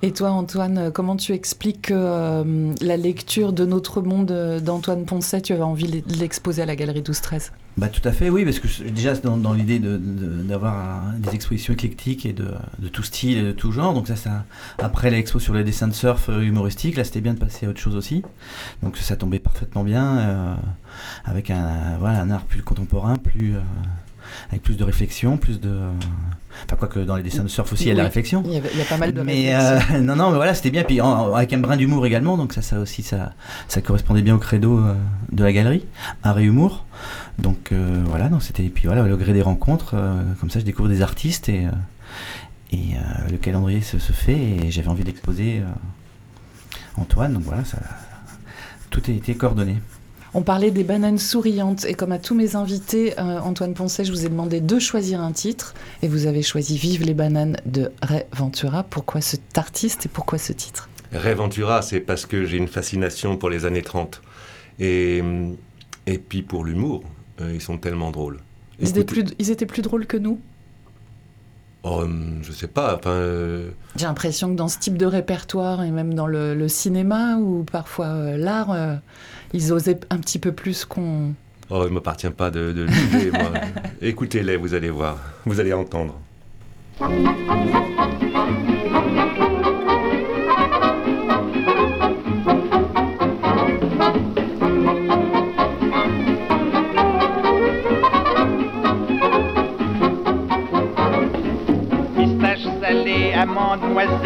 Et 0.00 0.12
toi, 0.12 0.30
Antoine, 0.30 0.92
comment 0.92 1.16
tu 1.16 1.32
expliques 1.32 1.88
que 1.88 1.94
euh, 1.96 2.72
la 2.80 2.96
lecture 2.96 3.52
de 3.52 3.64
Notre 3.64 4.00
Monde 4.00 4.30
euh, 4.30 4.60
d'Antoine 4.60 5.06
Poncet, 5.06 5.40
tu 5.40 5.52
avais 5.52 5.64
envie 5.64 5.88
de 6.02 6.14
l'exposer 6.14 6.62
à 6.62 6.66
la 6.66 6.76
Galerie 6.76 7.00
12-13 7.00 7.50
bah, 7.78 7.88
Tout 7.88 8.08
à 8.08 8.12
fait, 8.12 8.30
oui, 8.30 8.44
parce 8.44 8.60
que 8.60 8.68
déjà, 8.84 9.14
dans, 9.14 9.52
l'idée 9.52 9.80
d'avoir 9.80 11.02
des 11.18 11.34
expositions 11.34 11.72
éclectiques 11.72 12.26
et 12.26 12.32
de, 12.32 12.46
tout 12.92 13.02
style 13.02 13.36
et 13.36 13.42
de 13.42 13.50
tout 13.50 13.72
genre, 13.72 13.92
donc 13.92 14.06
ça, 14.06 14.14
ça 14.14 14.44
après 14.78 15.10
l'expo 15.10 15.40
sur 15.40 15.52
les 15.52 15.64
dessins 15.64 15.88
de 15.88 15.94
surf 15.94 16.28
humoristiques, 16.28 16.96
là, 16.96 17.02
c'était 17.02 17.22
bien 17.22 17.34
de 17.34 17.40
passer 17.40 17.66
à 17.66 17.70
autre 17.70 17.80
chose 17.80 17.96
aussi. 17.96 18.22
Donc 18.84 18.98
ça 18.98 19.16
tombait 19.16 19.40
parfaitement 19.40 19.82
bien, 19.82 20.58
avec 21.24 21.50
un, 21.50 21.96
voilà, 21.98 22.20
un 22.20 22.30
art 22.30 22.44
plus 22.44 22.62
contemporain, 22.62 23.16
plus 23.16 23.56
avec 24.50 24.62
plus 24.62 24.76
de 24.76 24.84
réflexion, 24.84 25.36
plus 25.36 25.60
de. 25.60 25.78
Enfin, 26.64 26.76
quoi 26.76 26.88
que 26.88 27.00
dans 27.00 27.16
les 27.16 27.22
dessins 27.22 27.42
de 27.42 27.48
surf 27.48 27.72
aussi, 27.72 27.84
il 27.84 27.88
y 27.88 27.90
a 27.90 27.94
de 27.94 27.98
la 27.98 28.04
réflexion. 28.04 28.42
Il 28.46 28.52
y, 28.52 28.58
a, 28.58 28.84
pas 28.88 28.96
mal 28.96 29.12
de 29.12 29.22
mais 29.22 29.54
euh, 29.54 29.78
non, 30.00 30.16
non, 30.16 30.30
mais 30.30 30.36
voilà, 30.36 30.54
c'était 30.54 30.70
bien. 30.70 30.84
Puis 30.84 31.00
avec 31.00 31.52
un 31.52 31.58
brin 31.58 31.76
d'humour 31.76 32.06
également, 32.06 32.36
donc 32.36 32.52
ça, 32.52 32.62
ça 32.62 32.78
aussi, 32.78 33.02
ça, 33.02 33.32
ça 33.68 33.80
correspondait 33.80 34.22
bien 34.22 34.34
au 34.34 34.38
credo 34.38 34.78
euh, 34.78 34.94
de 35.32 35.42
la 35.42 35.52
galerie, 35.52 35.84
un 36.22 36.36
et 36.38 36.44
humour. 36.44 36.84
Donc 37.38 37.70
euh, 37.72 38.02
voilà, 38.06 38.28
donc 38.28 38.42
c'était. 38.42 38.64
Puis 38.64 38.86
voilà, 38.86 39.02
le 39.02 39.16
gré 39.16 39.32
des 39.32 39.42
rencontres, 39.42 39.96
comme 40.40 40.50
ça, 40.50 40.60
je 40.60 40.64
découvre 40.64 40.88
des 40.88 41.02
artistes 41.02 41.48
et, 41.48 41.66
et 42.72 42.94
le 43.30 43.36
calendrier 43.36 43.80
se, 43.80 43.98
se 43.98 44.12
fait 44.12 44.38
et 44.38 44.70
j'avais 44.70 44.88
envie 44.88 45.04
d'exposer 45.04 45.62
Antoine. 46.96 47.34
Donc 47.34 47.42
voilà, 47.42 47.64
ça, 47.64 47.78
tout 48.90 49.02
a 49.08 49.10
été 49.10 49.34
coordonné. 49.34 49.76
On 50.36 50.42
parlait 50.42 50.72
des 50.72 50.82
bananes 50.82 51.18
souriantes 51.18 51.84
et 51.84 51.94
comme 51.94 52.10
à 52.10 52.18
tous 52.18 52.34
mes 52.34 52.56
invités, 52.56 53.16
euh, 53.20 53.38
Antoine 53.38 53.72
Poncet, 53.72 54.04
je 54.04 54.10
vous 54.10 54.26
ai 54.26 54.28
demandé 54.28 54.60
de 54.60 54.78
choisir 54.80 55.20
un 55.20 55.30
titre 55.30 55.74
et 56.02 56.08
vous 56.08 56.26
avez 56.26 56.42
choisi 56.42 56.76
Vive 56.76 57.04
les 57.04 57.14
bananes 57.14 57.56
de 57.66 57.92
Ray 58.02 58.24
Ventura. 58.32 58.82
Pourquoi 58.82 59.20
cet 59.20 59.56
artiste 59.56 60.06
et 60.06 60.08
pourquoi 60.08 60.38
ce 60.38 60.52
titre? 60.52 60.88
Ray 61.12 61.34
Ventura, 61.34 61.82
c'est 61.82 62.00
parce 62.00 62.26
que 62.26 62.46
j'ai 62.46 62.56
une 62.56 62.66
fascination 62.66 63.36
pour 63.36 63.48
les 63.48 63.64
années 63.64 63.82
30 63.82 64.22
et, 64.80 65.22
et 66.06 66.18
puis 66.18 66.42
pour 66.42 66.64
l'humour. 66.64 67.04
Euh, 67.40 67.52
ils 67.54 67.60
sont 67.60 67.78
tellement 67.78 68.10
drôles. 68.10 68.40
Ils 68.80 68.88
étaient, 68.88 69.04
plus, 69.04 69.24
ils 69.38 69.52
étaient 69.52 69.66
plus 69.66 69.82
drôles 69.82 70.06
que 70.06 70.16
nous? 70.16 70.40
Oh, 71.84 72.00
hum, 72.00 72.40
je 72.42 72.50
sais 72.52 72.66
pas. 72.66 72.96
Enfin, 72.96 73.10
euh, 73.10 73.68
J'ai 73.96 74.06
l'impression 74.06 74.50
que 74.50 74.56
dans 74.56 74.68
ce 74.68 74.78
type 74.78 74.96
de 74.96 75.06
répertoire 75.06 75.82
et 75.84 75.90
même 75.90 76.14
dans 76.14 76.26
le, 76.26 76.66
cinéma 76.68 77.36
ou 77.36 77.64
parfois 77.70 78.36
l'art, 78.36 78.74
ils 79.52 79.72
osaient 79.72 80.00
un 80.10 80.18
petit 80.18 80.38
peu 80.38 80.52
plus 80.52 80.84
qu'on... 80.84 81.34
Oh, 81.70 81.82
il 81.84 81.90
ne 81.90 81.94
m'appartient 81.94 82.30
pas 82.30 82.50
de, 82.50 82.72
de 82.72 82.86
moi. 83.30 83.52
Écoutez-les, 84.02 84.56
vous 84.56 84.74
allez 84.74 84.90
voir, 84.90 85.18
vous 85.44 85.60
allez 85.60 85.72
entendre. 85.72 86.18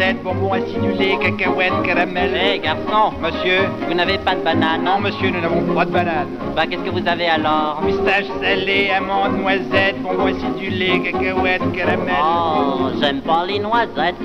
noisettes, 0.09 0.23
bonbons 0.23 0.53
acidulés, 0.53 1.17
cacahuètes, 1.19 1.83
caramel. 1.83 2.33
Hé 2.33 2.53
hey, 2.53 2.59
garçon, 2.59 3.13
monsieur, 3.21 3.69
vous 3.87 3.93
n'avez 3.93 4.17
pas 4.17 4.35
de 4.35 4.41
banane 4.41 4.83
Non 4.83 4.99
monsieur, 4.99 5.29
nous 5.29 5.41
n'avons 5.41 5.61
pas 5.73 5.85
de 5.85 5.91
banane. 5.91 6.27
Bah 6.55 6.65
qu'est-ce 6.67 6.81
que 6.81 6.89
vous 6.89 7.07
avez 7.07 7.27
alors? 7.27 7.81
Pistache 7.85 8.25
salée, 8.41 8.89
amandes, 8.89 9.39
noisettes, 9.39 10.01
bonbons 10.01 10.27
acidulés, 10.27 11.01
cacahuètes, 11.01 11.71
caramel. 11.73 12.15
Oh, 12.21 12.89
j'aime 12.99 13.21
pas 13.21 13.45
les 13.45 13.59
noisettes, 13.59 14.15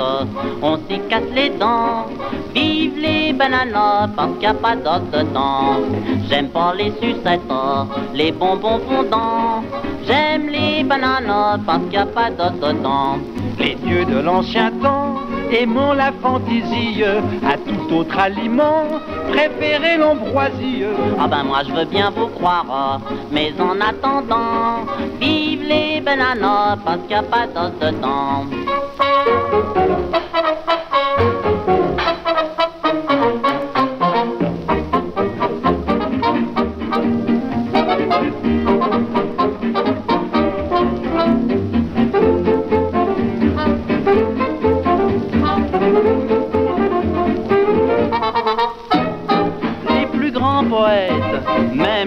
on 0.62 0.76
s'y 0.88 0.98
casse 1.08 1.22
les 1.34 1.50
dents. 1.50 2.06
Vive 2.54 2.96
les 2.98 3.32
bananes 3.32 4.10
parce 4.16 4.30
qu'il 4.32 4.40
n'y 4.40 4.46
a 4.46 4.54
pas 4.54 4.76
d'os 4.76 5.02
dedans. 5.12 5.80
J'aime 6.28 6.48
pas 6.48 6.72
les 6.76 6.92
sucettes, 7.00 7.40
les 8.14 8.32
bonbons 8.32 8.80
fondants. 8.88 9.64
J'aime 10.06 10.48
les 10.48 10.84
bananes 10.84 11.60
parce 11.66 11.80
qu'il 11.80 11.90
n'y 11.90 11.96
a 11.96 12.06
pas 12.06 12.30
d'os 12.30 12.52
dedans. 12.60 13.18
Les 13.58 13.74
dieux 13.74 14.04
de 14.04 14.20
l'ancien 14.20 14.70
temps 14.82 15.16
aimant 15.54 15.94
la 15.94 16.12
fantaisie 16.12 17.02
à 17.04 17.56
tout 17.56 17.94
autre 17.94 18.18
aliment, 18.18 18.84
préférez 19.30 19.96
l'ambroisie. 19.96 20.82
Ah 21.18 21.28
ben 21.28 21.44
moi 21.44 21.62
je 21.66 21.72
veux 21.72 21.84
bien 21.84 22.10
vous 22.10 22.28
croire, 22.28 23.00
mais 23.30 23.52
en 23.60 23.80
attendant, 23.80 24.84
vive 25.20 25.62
les 25.62 26.00
bananes 26.00 26.78
parce 26.84 26.98
qu'il 26.98 27.08
n'y 27.08 27.14
a 27.14 27.22
pas 27.22 27.46
d'os 27.46 27.72
dedans. 27.80 28.44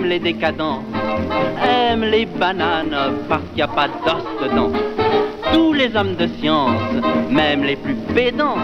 Les 0.08 0.20
décadents 0.20 0.84
aiment 1.62 2.06
les 2.06 2.26
bananes 2.26 2.96
parce 3.28 3.42
qu'il 3.44 3.56
n'y 3.56 3.62
a 3.62 3.68
pas 3.68 3.88
d'os 3.88 4.24
dedans. 4.42 4.72
Tous 5.54 5.74
les 5.74 5.96
hommes 5.96 6.16
de 6.16 6.28
science, 6.40 6.82
même 7.30 7.64
les 7.64 7.76
plus 7.76 7.96
pédants, 8.16 8.58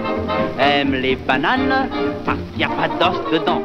aiment 0.60 0.96
les 0.96 1.16
bananes 1.16 1.90
parce 2.25 2.40
qu'il 2.50 2.60
n'y 2.60 2.63
a 2.63 2.70
pas 2.70 2.88
d'os 2.88 3.20
dedans. 3.32 3.62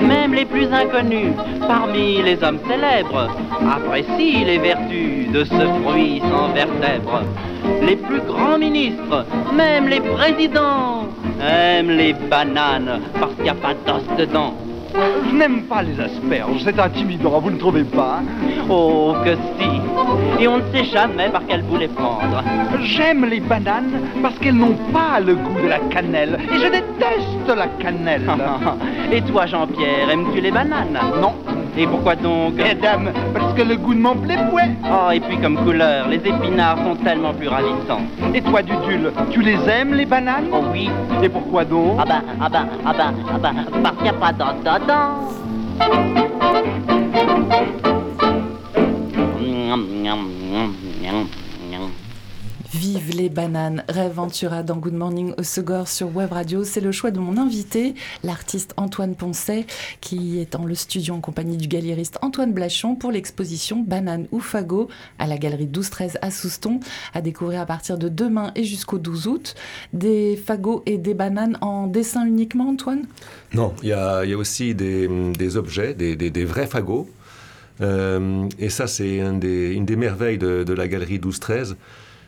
Même 0.00 0.34
les 0.34 0.44
plus 0.44 0.66
inconnus, 0.72 1.32
parmi 1.66 2.22
les 2.22 2.42
hommes 2.42 2.58
célèbres, 2.68 3.28
apprécient 3.76 4.44
les 4.46 4.58
vertus 4.58 5.30
de 5.32 5.44
ce 5.44 5.64
fruit 5.82 6.22
sans 6.30 6.48
vertèbres. 6.52 7.22
Les 7.82 7.96
plus 7.96 8.20
grands 8.20 8.58
ministres, 8.58 9.26
même 9.52 9.88
les 9.88 10.00
présidents, 10.00 11.06
aiment 11.40 11.90
les 11.90 12.12
bananes 12.14 13.00
parce 13.20 13.34
qu'il 13.34 13.44
n'y 13.44 13.50
a 13.50 13.54
pas 13.54 13.74
d'os 13.86 14.02
dedans. 14.18 14.54
Je 14.94 15.34
n'aime 15.34 15.62
pas 15.62 15.82
les 15.82 15.98
asperges, 15.98 16.62
c'est 16.64 16.78
intimidant, 16.78 17.40
vous 17.40 17.50
ne 17.50 17.56
trouvez 17.58 17.84
pas 17.84 18.20
Oh, 18.68 19.14
que 19.24 19.34
si 19.58 20.42
Et 20.42 20.48
on 20.48 20.58
ne 20.58 20.62
sait 20.72 20.84
jamais 20.84 21.28
par 21.30 21.42
quel 21.48 21.62
bout 21.62 21.76
les 21.78 21.88
prendre. 21.88 22.42
J'aime 22.82 23.24
les 23.24 23.40
bananes 23.40 24.00
parce 24.22 24.38
qu'elles 24.38 24.56
n'ont 24.56 24.76
pas 24.92 25.20
le 25.20 25.34
goût 25.34 25.60
de 25.62 25.68
la 25.68 25.78
cannelle. 25.78 26.38
Et 26.52 26.58
je 26.58 26.64
déteste 26.66 27.56
la 27.56 27.68
cannelle. 27.82 28.30
Et 29.12 29.22
toi, 29.22 29.46
Jean-Pierre, 29.46 30.10
aimes-tu 30.10 30.40
les 30.40 30.50
bananes? 30.50 30.98
Non. 31.20 31.34
Et 31.76 31.86
pourquoi 31.86 32.16
donc 32.16 32.54
Mesdames, 32.54 33.12
parce 33.32 33.54
que 33.54 33.62
le 33.62 33.76
goût 33.76 33.94
ne 33.94 34.00
m'en 34.00 34.14
plaît 34.14 34.38
point. 34.50 34.68
Oh, 34.84 35.10
et 35.10 35.20
puis 35.20 35.38
comme 35.38 35.56
couleur, 35.56 36.08
les 36.08 36.16
épinards 36.16 36.78
sont 36.84 36.96
tellement 36.96 37.32
plus 37.32 37.48
ravissants. 37.48 38.02
Et 38.34 38.42
toi, 38.42 38.62
Dudule, 38.62 39.10
tu 39.30 39.40
les 39.40 39.58
aimes, 39.68 39.94
les 39.94 40.04
bananes? 40.04 40.48
Oh 40.52 40.64
oui. 40.70 40.90
Et 41.22 41.28
pourquoi 41.28 41.64
donc? 41.64 41.98
Ah 41.98 42.04
ben, 42.04 42.22
ah 42.40 42.48
ben, 42.48 42.66
ah 42.84 42.92
ben, 42.92 43.14
ah 43.32 43.38
ben, 43.38 43.54
parce 43.82 43.96
qu'il 43.96 44.04
n'y 44.04 44.10
a 44.10 44.12
pas. 44.12 44.32
Vive 52.74 53.14
les 53.14 53.28
bananes, 53.28 53.84
Rêve 53.86 54.14
Ventura 54.14 54.62
dans 54.62 54.78
Good 54.78 54.94
Morning 54.94 55.34
au 55.36 55.42
Segor 55.42 55.88
sur 55.88 56.16
Web 56.16 56.32
Radio. 56.32 56.64
C'est 56.64 56.80
le 56.80 56.90
choix 56.90 57.10
de 57.10 57.18
mon 57.18 57.36
invité, 57.36 57.94
l'artiste 58.24 58.72
Antoine 58.78 59.14
Poncet, 59.14 59.66
qui 60.00 60.40
est 60.40 60.54
dans 60.54 60.64
le 60.64 60.74
studio 60.74 61.12
en 61.12 61.20
compagnie 61.20 61.58
du 61.58 61.68
galériste 61.68 62.18
Antoine 62.22 62.54
Blachon 62.54 62.94
pour 62.94 63.12
l'exposition 63.12 63.84
Banane 63.86 64.26
ou 64.32 64.40
Fagot 64.40 64.88
à 65.18 65.26
la 65.26 65.36
galerie 65.36 65.66
12-13 65.66 66.14
à 66.22 66.30
Souston, 66.30 66.80
à 67.12 67.20
découvrir 67.20 67.60
à 67.60 67.66
partir 67.66 67.98
de 67.98 68.08
demain 68.08 68.52
et 68.54 68.64
jusqu'au 68.64 68.98
12 68.98 69.26
août. 69.26 69.54
Des 69.92 70.36
fagots 70.42 70.82
et 70.86 70.96
des 70.96 71.12
bananes 71.12 71.58
en 71.60 71.88
dessin 71.88 72.24
uniquement, 72.24 72.70
Antoine? 72.70 73.02
Non, 73.52 73.74
il 73.82 73.90
y, 73.90 73.92
a, 73.92 74.24
aussi 74.34 74.74
des, 74.74 75.56
objets, 75.58 75.92
des, 75.92 76.44
vrais 76.46 76.66
fagots. 76.66 77.06
Euh, 77.82 78.48
et 78.58 78.70
ça, 78.70 78.86
c'est 78.86 79.18
une 79.18 79.38
des 79.40 79.96
merveilles 79.96 80.38
de 80.38 80.72
la 80.72 80.88
galerie 80.88 81.18
12-13 81.18 81.74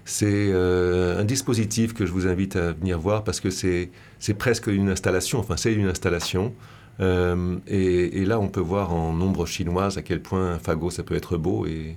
c'est 0.04 0.50
euh, 0.52 1.20
un 1.20 1.24
dispositif 1.24 1.94
que 1.94 2.04
je 2.04 2.12
vous 2.12 2.26
invite 2.26 2.56
à 2.56 2.72
venir 2.72 2.98
voir 2.98 3.24
parce 3.24 3.40
que 3.40 3.50
c'est 3.50 3.90
presque 4.38 4.66
une 4.66 4.90
installation, 4.90 5.38
enfin 5.38 5.56
c'est 5.56 5.72
une 5.72 5.88
installation. 5.88 6.52
Euh, 7.00 7.56
et, 7.66 8.24
là, 8.24 8.38
on 8.38 8.48
peut 8.48 8.60
voir 8.60 8.92
en 8.92 9.12
nombre 9.12 9.46
chinoise 9.46 9.98
à 9.98 10.02
quel 10.02 10.22
point 10.22 10.52
un 10.52 10.58
fagot, 10.58 10.90
ça 10.90 11.02
peut 11.02 11.16
être 11.16 11.36
beau 11.36 11.66
et, 11.66 11.96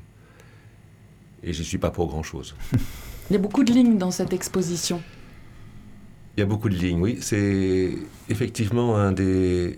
et 1.43 1.53
je 1.53 1.59
n'y 1.59 1.65
suis 1.65 1.77
pas 1.77 1.91
pour 1.91 2.07
grand-chose. 2.07 2.55
Il 3.29 3.33
y 3.33 3.35
a 3.35 3.39
beaucoup 3.39 3.63
de 3.63 3.71
lignes 3.71 3.97
dans 3.97 4.11
cette 4.11 4.33
exposition. 4.33 5.01
Il 6.35 6.39
y 6.39 6.43
a 6.43 6.45
beaucoup 6.45 6.69
de 6.69 6.75
lignes, 6.75 7.01
oui. 7.01 7.17
C'est 7.19 7.91
effectivement 8.29 8.95
un 8.95 9.11
des 9.11 9.77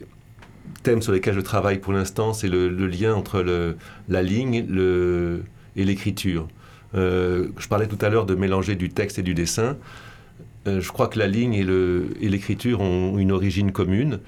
thèmes 0.83 1.01
sur 1.01 1.11
lesquels 1.11 1.33
je 1.33 1.41
travaille 1.41 1.79
pour 1.79 1.93
l'instant, 1.93 2.33
c'est 2.33 2.47
le, 2.47 2.69
lien 2.69 3.15
entre 3.15 3.41
le, 3.41 3.75
la 4.07 4.21
ligne 4.21 4.65
le, 4.69 5.43
et 5.75 5.83
l'écriture. 5.83 6.47
Euh, 6.95 7.49
je 7.57 7.67
parlais 7.67 7.87
tout 7.87 8.03
à 8.03 8.09
l'heure 8.09 8.25
de 8.25 8.35
mélanger 8.35 8.75
du 8.75 8.89
texte 8.89 9.19
et 9.19 9.23
du 9.23 9.33
dessin. 9.33 9.77
Euh, 10.67 10.81
je 10.81 10.91
crois 10.91 11.07
que 11.07 11.19
la 11.19 11.27
ligne 11.27 11.53
et 11.53 12.29
l'écriture 12.29 12.81
ont 12.81 13.17
une 13.17 13.31
origine 13.31 13.71
commune. 13.71 14.19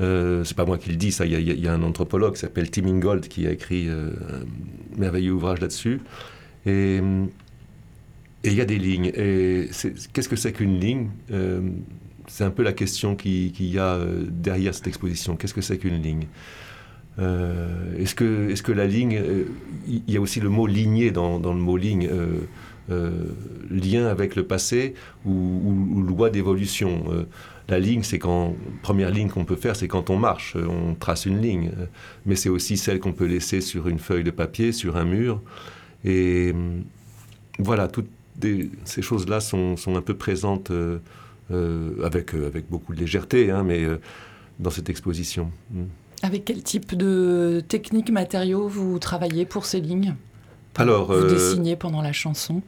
Euh, 0.00 0.44
c'est 0.44 0.56
pas 0.56 0.64
moi 0.64 0.78
qui 0.78 0.90
le 0.90 0.96
dis, 0.96 1.12
ça. 1.12 1.26
Il 1.26 1.60
y, 1.60 1.68
a 1.68 1.72
un 1.72 1.82
anthropologue 1.82 2.34
qui 2.34 2.40
s'appelle 2.40 2.70
Tim 2.70 2.86
Ingold 2.86 3.28
qui 3.28 3.46
a 3.46 3.50
écrit 3.50 3.88
euh, 3.88 4.10
un 4.10 5.00
merveilleux 5.00 5.32
ouvrage 5.32 5.60
là-dessus. 5.60 6.00
Et 6.66 7.00
il 8.44 8.54
y 8.54 8.60
a 8.60 8.64
des 8.64 8.78
lignes. 8.78 9.10
Qu'est-ce 9.12 10.28
que 10.28 10.36
c'est 10.36 10.52
qu'une 10.52 10.78
ligne? 10.78 11.10
C'est 12.26 12.44
un 12.44 12.50
peu 12.50 12.62
la 12.62 12.72
question 12.72 13.16
qu'il 13.16 13.66
y 13.66 13.78
a 13.78 13.98
derrière 14.28 14.74
cette 14.74 14.86
exposition. 14.86 15.36
Qu'est-ce 15.36 15.54
que 15.54 15.60
c'est 15.60 15.78
qu'une 15.78 16.00
ligne? 16.00 16.26
Est-ce 17.20 18.14
que, 18.14 18.50
est 18.50 18.62
que 18.62 18.72
la 18.72 18.86
ligne, 18.86 19.22
il 19.86 20.10
y 20.10 20.16
a 20.16 20.20
aussi 20.20 20.40
le 20.40 20.48
mot 20.48 20.66
ligné 20.66 21.10
dans, 21.10 21.38
le 21.38 21.60
mot 21.60 21.76
ligne, 21.76 22.08
lien 23.70 24.06
avec 24.06 24.36
le 24.36 24.44
passé 24.44 24.94
ou, 25.26 26.02
loi 26.06 26.30
d'évolution 26.30 27.04
la 27.70 27.78
ligne, 27.78 28.02
c'est 28.02 28.18
quand 28.18 28.56
première 28.82 29.10
ligne 29.10 29.28
qu'on 29.28 29.44
peut 29.44 29.56
faire, 29.56 29.76
c'est 29.76 29.86
quand 29.86 30.10
on 30.10 30.18
marche, 30.18 30.56
on 30.56 30.94
trace 30.94 31.26
une 31.26 31.40
ligne, 31.40 31.70
mais 32.26 32.34
c'est 32.34 32.48
aussi 32.48 32.76
celle 32.76 32.98
qu'on 32.98 33.12
peut 33.12 33.26
laisser 33.26 33.60
sur 33.60 33.88
une 33.88 34.00
feuille 34.00 34.24
de 34.24 34.32
papier, 34.32 34.72
sur 34.72 34.96
un 34.96 35.04
mur. 35.04 35.40
Et 36.04 36.52
voilà, 37.58 37.88
toutes 37.88 38.10
ces 38.84 39.02
choses-là 39.02 39.40
sont, 39.40 39.76
un 39.86 40.02
peu 40.02 40.14
présentes 40.14 40.70
euh, 40.70 40.98
euh, 41.50 42.04
avec, 42.04 42.34
euh, 42.34 42.46
avec 42.46 42.68
beaucoup 42.68 42.94
de 42.94 43.00
légèreté, 43.00 43.50
hein, 43.50 43.62
mais 43.62 43.84
dans 44.58 44.70
cette 44.70 44.90
exposition. 44.90 45.50
Hum. 45.74 45.86
Avec 46.22 46.44
quel 46.44 46.62
type 46.62 46.94
de 46.94 47.62
techniques, 47.66 48.10
matériaux 48.10 48.68
vous 48.68 48.98
travaillez 48.98 49.46
pour 49.46 49.64
ces 49.64 49.80
lignes? 49.80 50.14
Alors, 50.76 51.12
vous 51.12 51.26
dessinez 51.26 51.76
pendant 51.76 52.02
la 52.02 52.12
chanson? 52.12 52.62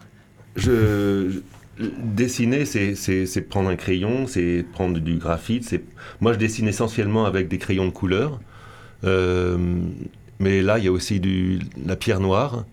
je, 0.56 1.40
Dessiner, 1.78 2.66
c'est 2.66 3.48
prendre 3.48 3.70
un 3.70 3.76
crayon, 3.76 4.26
c'est 4.26 4.64
prendre 4.72 4.98
du 4.98 5.16
graphite. 5.16 5.74
Moi, 6.20 6.34
je 6.34 6.38
dessine 6.38 6.68
essentiellement 6.68 7.24
avec 7.24 7.48
des 7.48 7.56
crayons 7.58 7.86
de 7.86 7.90
couleur. 7.90 8.40
Euh, 9.04 9.56
mais 10.38 10.60
là, 10.60 10.78
il 10.78 10.84
y 10.84 10.88
a 10.88 10.92
aussi 10.92 11.18
du, 11.18 11.60
la 11.84 11.96
pierre 11.96 12.20
noire. 12.20 12.66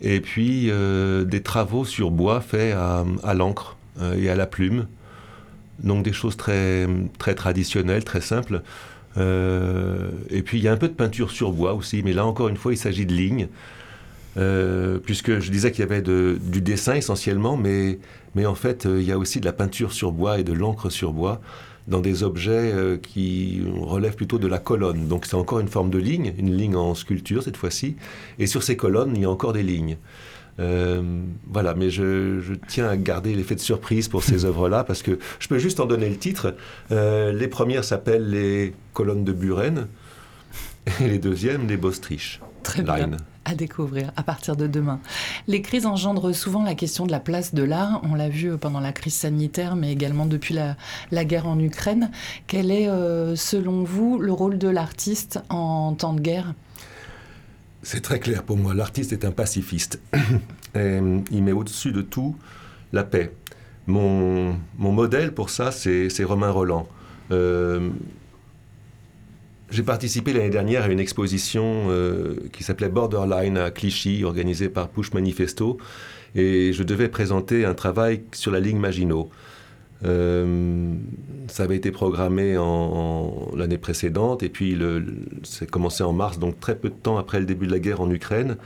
Et 0.00 0.20
puis, 0.20 0.70
euh, 0.70 1.24
des 1.24 1.42
travaux 1.42 1.84
sur 1.84 2.10
bois 2.10 2.40
faits 2.40 2.74
à, 2.74 3.34
l'encre 3.34 3.76
euh, 4.00 4.14
et 4.14 4.30
à 4.30 4.34
la 4.34 4.46
plume. 4.46 4.86
Donc, 5.80 6.02
des 6.02 6.14
choses 6.14 6.38
très, 6.38 6.88
très 7.18 7.34
traditionnelles, 7.34 8.04
très 8.04 8.22
simples. 8.22 8.62
Et 9.16 10.42
puis, 10.42 10.58
il 10.58 10.64
y 10.64 10.68
a 10.68 10.72
un 10.72 10.76
peu 10.76 10.88
de 10.88 10.94
peinture 10.94 11.30
sur 11.30 11.52
bois 11.52 11.74
aussi. 11.74 12.02
Mais 12.02 12.12
là, 12.12 12.24
encore 12.24 12.48
une 12.48 12.56
fois, 12.56 12.72
il 12.72 12.78
s'agit 12.78 13.06
de 13.06 13.14
lignes. 13.14 13.48
puisque 15.04 15.40
je 15.40 15.50
disais 15.50 15.70
qu'il 15.70 15.80
y 15.80 15.88
avait 15.90 16.02
du 16.02 16.60
dessin 16.60 16.94
essentiellement, 16.94 17.56
mais 17.56 17.98
mais 18.34 18.46
en 18.46 18.54
fait, 18.54 18.86
euh, 18.86 19.00
il 19.00 19.06
y 19.06 19.12
a 19.12 19.18
aussi 19.18 19.40
de 19.40 19.44
la 19.44 19.52
peinture 19.52 19.92
sur 19.92 20.12
bois 20.12 20.38
et 20.38 20.44
de 20.44 20.52
l'encre 20.52 20.90
sur 20.90 21.12
bois 21.12 21.40
dans 21.88 22.00
des 22.00 22.22
objets 22.22 22.72
euh, 22.72 22.96
qui 22.96 23.62
relèvent 23.80 24.14
plutôt 24.14 24.38
de 24.38 24.46
la 24.46 24.58
colonne. 24.58 25.08
Donc 25.08 25.26
c'est 25.26 25.34
encore 25.34 25.60
une 25.60 25.68
forme 25.68 25.90
de 25.90 25.98
ligne, 25.98 26.32
une 26.38 26.56
ligne 26.56 26.76
en 26.76 26.94
sculpture 26.94 27.42
cette 27.42 27.56
fois-ci. 27.56 27.96
Et 28.38 28.46
sur 28.46 28.62
ces 28.62 28.76
colonnes, 28.76 29.12
il 29.16 29.22
y 29.22 29.24
a 29.24 29.30
encore 29.30 29.52
des 29.52 29.62
lignes. 29.62 29.96
Euh, 30.60 31.02
voilà, 31.46 31.74
mais 31.74 31.90
je, 31.90 32.54
tiens 32.68 32.88
à 32.88 32.96
garder 32.96 33.34
l'effet 33.34 33.54
de 33.54 33.60
surprise 33.60 34.08
pour 34.08 34.22
ces 34.22 34.44
œuvres-là 34.46 34.84
parce 34.84 35.02
que 35.02 35.18
je 35.38 35.48
peux 35.48 35.58
juste 35.58 35.80
en 35.80 35.86
donner 35.86 36.08
le 36.08 36.16
titre. 36.16 36.54
les 36.90 37.48
premières 37.48 37.84
s'appellent 37.84 38.28
les 38.28 38.74
colonnes 38.92 39.24
de 39.24 39.32
Buren 39.32 39.86
et 41.00 41.08
les 41.08 41.18
deuxièmes 41.18 41.66
les 41.68 41.76
Bostrich. 41.76 42.40
Très 42.62 42.82
bien 42.82 43.12
à 43.44 43.54
découvrir 43.54 44.12
à 44.16 44.22
partir 44.22 44.56
de 44.56 44.66
demain. 44.66 45.00
Les 45.48 45.62
crises 45.62 45.86
engendrent 45.86 46.32
souvent 46.32 46.62
la 46.62 46.74
question 46.74 47.06
de 47.06 47.12
la 47.12 47.20
place 47.20 47.54
de 47.54 47.62
l'art. 47.62 48.00
On 48.04 48.14
l'a 48.14 48.28
vu 48.28 48.56
pendant 48.56 48.80
la 48.80 48.92
crise 48.92 49.14
sanitaire, 49.14 49.76
mais 49.76 49.92
également 49.92 50.26
depuis 50.26 50.54
la, 50.54 51.24
guerre 51.24 51.46
en 51.46 51.58
Ukraine. 51.58 52.10
Quel 52.46 52.70
est, 52.70 52.88
euh, 52.88 53.36
selon 53.36 53.82
vous, 53.82 54.18
le 54.18 54.32
rôle 54.32 54.58
de 54.58 54.68
l'artiste 54.68 55.40
en 55.48 55.94
temps 55.94 56.12
de 56.12 56.20
guerre? 56.20 56.54
C'est 57.82 58.00
très 58.00 58.20
clair 58.20 58.44
pour 58.44 58.56
moi. 58.56 58.74
L'artiste 58.74 59.12
est 59.12 59.24
un 59.24 59.32
pacifiste. 59.32 60.00
il 60.74 61.42
met 61.42 61.52
au-dessus 61.52 61.92
de 61.92 62.02
tout 62.02 62.36
la 62.92 63.04
paix. 63.04 63.32
Mon, 63.86 64.56
modèle 64.78 65.34
pour 65.34 65.50
ça, 65.50 65.72
c'est 65.72 66.24
Romain 66.24 66.50
Roland. 66.50 66.88
Euh, 67.30 67.90
j'ai 69.70 69.82
participé 69.82 70.32
l'année 70.32 70.50
dernière 70.50 70.84
à 70.84 70.88
une 70.88 71.00
exposition 71.00 71.86
euh, 71.88 72.36
qui 72.52 72.62
s'appelait 72.62 72.90
Borderline 72.90 73.56
à 73.56 73.70
Clichy, 73.70 74.22
organisée 74.22 74.68
par 74.68 74.88
Push 74.88 75.12
Manifesto, 75.14 75.78
et 76.34 76.72
je 76.72 76.82
devais 76.82 77.08
présenter 77.08 77.64
un 77.64 77.74
travail 77.74 78.22
sur 78.32 78.52
la 78.52 78.60
ligne 78.60 78.78
Maginot. 78.78 79.30
Euh, 80.04 80.94
ça 81.48 81.64
avait 81.64 81.76
été 81.76 81.90
programmé 81.90 82.56
en, 82.58 83.50
l'année 83.56 83.78
précédente, 83.78 84.42
et 84.42 84.48
puis 84.48 84.78
c'est 85.42 85.70
commencé 85.70 86.02
en 86.02 86.12
mars, 86.12 86.38
donc 86.38 86.58
très 86.60 86.76
peu 86.76 86.88
de 86.88 86.94
temps 86.94 87.18
après 87.18 87.40
le 87.40 87.46
début 87.46 87.66
de 87.66 87.72
la 87.72 87.78
guerre 87.78 88.00
en 88.00 88.10
Ukraine. 88.10 88.56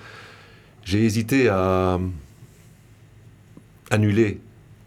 J'ai 0.84 1.04
hésité 1.04 1.48
à 1.48 1.98
annuler 3.90 4.40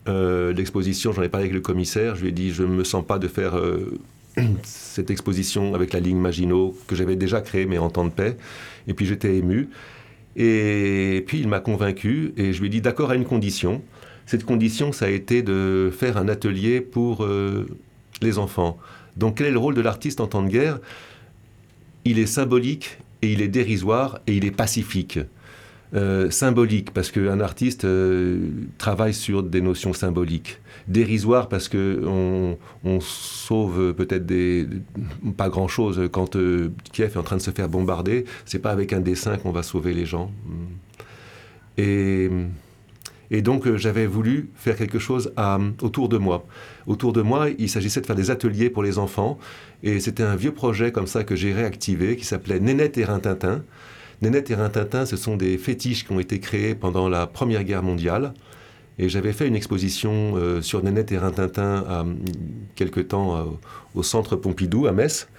euh, 0.08 0.54
l'exposition, 0.54 1.12
j'en 1.12 1.22
ai 1.22 1.30
parlé 1.30 1.46
avec 1.46 1.54
le 1.54 1.62
commissaire, 1.62 2.16
je 2.16 2.22
lui 2.22 2.30
ai 2.30 2.32
dit 2.32 2.52
je 2.52 2.64
ne 2.64 2.70
me 2.70 2.84
sens 2.84 3.06
pas 3.06 3.20
de 3.20 3.28
faire 3.28 3.60
cette 4.64 5.12
exposition 5.12 5.76
avec 5.76 5.94
la 5.94 6.00
ligne 6.00 6.18
Maginot 6.18 6.76
que 6.88 6.96
j'avais 6.96 7.16
déjà 7.16 7.42
créée, 7.42 7.66
mais 7.66 7.78
en 7.78 7.90
temps 7.90 8.06
de 8.06 8.12
paix. 8.12 8.38
Et 8.88 8.94
puis 8.94 9.06
j'étais 9.06 9.36
ému. 9.36 9.70
Et 10.36 11.24
puis 11.28 11.40
il 11.40 11.48
m'a 11.48 11.60
convaincu 11.60 12.34
et 12.38 12.54
je 12.54 12.60
lui 12.60 12.68
ai 12.68 12.70
dit 12.70 12.82
d'accord 12.82 13.12
à 13.12 13.16
une 13.16 13.26
condition. 13.26 13.82
Cette 14.30 14.46
condition, 14.46 14.92
ça 14.92 15.06
a 15.06 15.10
été 15.10 15.42
de 15.42 15.92
faire 15.92 16.16
un 16.16 16.28
atelier 16.28 16.82
pour 16.82 17.24
euh, 17.24 17.66
les 18.22 18.38
enfants. 18.38 18.78
Donc 19.18 19.38
quel 19.38 19.48
est 19.48 19.52
le 19.52 19.58
rôle 19.58 19.74
de 19.74 19.82
l'artiste 19.82 20.20
en 20.20 20.28
temps 20.28 20.44
de 20.44 20.50
guerre? 20.50 20.78
Il 22.06 22.20
est 22.20 22.28
symbolique 22.28 23.00
et 23.24 23.34
il 23.34 23.42
est 23.42 23.48
dérisoire 23.48 24.20
et 24.28 24.38
il 24.38 24.46
est 24.46 24.52
pacifique. 24.52 25.18
Euh, 25.96 26.30
symbolique, 26.30 26.94
parce 26.94 27.10
qu'un 27.10 27.40
artiste 27.40 27.86
euh, 27.86 28.52
travaille 28.78 29.16
sur 29.16 29.42
des 29.42 29.62
notions 29.62 29.94
symboliques. 29.94 30.60
Dérisoire, 30.88 31.50
parce 31.50 31.68
qu'on 31.68 32.56
on 32.84 33.00
sauve 33.00 33.96
peut-être 33.96 34.32
pas 35.38 35.50
grand-chose. 35.50 36.08
Quand 36.12 36.36
euh, 36.36 36.72
Kiev 36.94 37.14
est 37.16 37.18
en 37.18 37.24
train 37.24 37.38
de 37.38 37.42
se 37.42 37.50
faire 37.50 37.68
bombarder, 37.68 38.26
c'est 38.46 38.60
pas 38.60 38.70
avec 38.70 38.94
un 38.94 39.00
dessin 39.00 39.38
qu'on 39.38 39.52
va 39.52 39.64
sauver 39.64 39.96
les 39.96 40.06
gens. 40.06 40.32
Et, 41.80 42.30
et 43.32 43.42
donc 43.42 43.76
j'avais 43.76 44.08
voulu 44.08 44.50
faire 44.56 44.76
quelque 44.76 45.00
chose 45.00 45.34
autour 45.82 46.10
de 46.10 46.18
moi. 46.18 46.46
Autour 46.88 47.14
de 47.14 47.22
moi, 47.22 47.48
il 47.58 47.70
s'agissait 47.70 48.02
de 48.02 48.06
faire 48.06 48.16
des 48.16 48.32
ateliers 48.32 48.70
pour 48.70 48.84
les 48.84 48.98
enfants. 48.98 49.38
Et 49.84 50.00
c'était 50.00 50.24
un 50.24 50.36
vieux 50.36 50.52
projet 50.52 50.92
comme 50.92 51.08
ça 51.08 51.24
que 51.24 51.36
j'ai 51.36 51.54
réactivé, 51.54 52.16
qui 52.16 52.26
s'appelait 52.26 52.60
Nénette 52.60 52.98
et 52.98 53.06
Rintintin. 53.06 53.64
Nénette 54.22 54.50
et 54.52 54.56
Rintintin, 54.56 55.06
ce 55.06 55.16
sont 55.16 55.38
des 55.38 55.58
fétiches 55.58 56.06
qui 56.06 56.12
ont 56.12 56.20
été 56.20 56.40
créés 56.40 56.76
pendant 56.76 57.08
la 57.08 57.28
Première 57.28 57.64
Guerre 57.64 57.84
mondiale. 57.84 58.34
Et 58.98 59.08
j'avais 59.08 59.32
fait 59.32 59.48
une 59.48 59.56
exposition 59.56 60.34
euh, 60.36 60.62
sur 60.62 60.84
Nénette 60.84 61.12
et 61.14 61.18
Rintintin 61.18 61.86
à 61.88 62.06
quelque 62.76 63.00
temps 63.00 63.38
euh, 63.38 63.44
au 63.96 64.04
centre 64.04 64.36
Pompidou 64.36 64.88
à 64.88 64.92
Metz. 64.92 65.30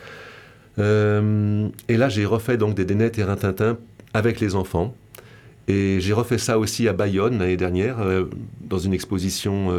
Euh, 0.78 1.68
et 1.88 1.98
là, 1.98 2.08
j'ai 2.08 2.24
refait 2.24 2.56
donc 2.56 2.74
des 2.74 2.86
Nénette 2.86 3.18
et 3.18 3.24
Rintintin 3.24 3.76
avec 4.14 4.40
les 4.40 4.54
enfants. 4.54 4.94
Et 5.70 6.00
j'ai 6.00 6.12
refait 6.12 6.38
ça 6.38 6.58
aussi 6.58 6.88
à 6.88 6.92
Bayonne 6.92 7.38
l'année 7.38 7.56
dernière, 7.56 7.98
dans 8.60 8.78
une 8.78 8.92
exposition 8.92 9.70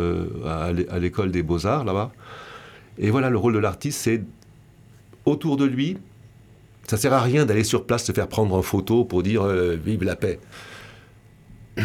à 0.45 0.99
l'école 0.99 1.31
des 1.31 1.43
beaux-arts 1.43 1.83
là-bas. 1.83 2.13
Et 2.97 3.09
voilà, 3.09 3.29
le 3.29 3.37
rôle 3.37 3.53
de 3.53 3.59
l'artiste, 3.59 3.99
c'est 3.99 4.23
autour 5.25 5.57
de 5.57 5.65
lui, 5.65 5.97
ça 6.87 6.97
sert 6.97 7.13
à 7.13 7.21
rien 7.21 7.45
d'aller 7.45 7.63
sur 7.63 7.85
place 7.85 8.03
se 8.03 8.11
faire 8.11 8.27
prendre 8.27 8.53
en 8.55 8.61
photo 8.61 9.05
pour 9.05 9.23
dire 9.23 9.43
euh, 9.43 9.75
vive 9.75 10.03
la 10.03 10.15
paix. 10.15 10.39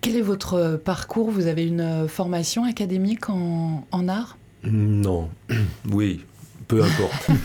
Quel 0.00 0.16
est 0.16 0.22
votre 0.22 0.80
parcours? 0.84 1.30
Vous 1.30 1.46
avez 1.46 1.66
une 1.66 2.08
formation 2.08 2.64
académique 2.64 3.28
en, 3.28 3.84
art? 4.08 4.36
Non. 4.64 5.30
Oui, 5.90 6.24
peu 6.72 6.82
importe. 6.82 7.28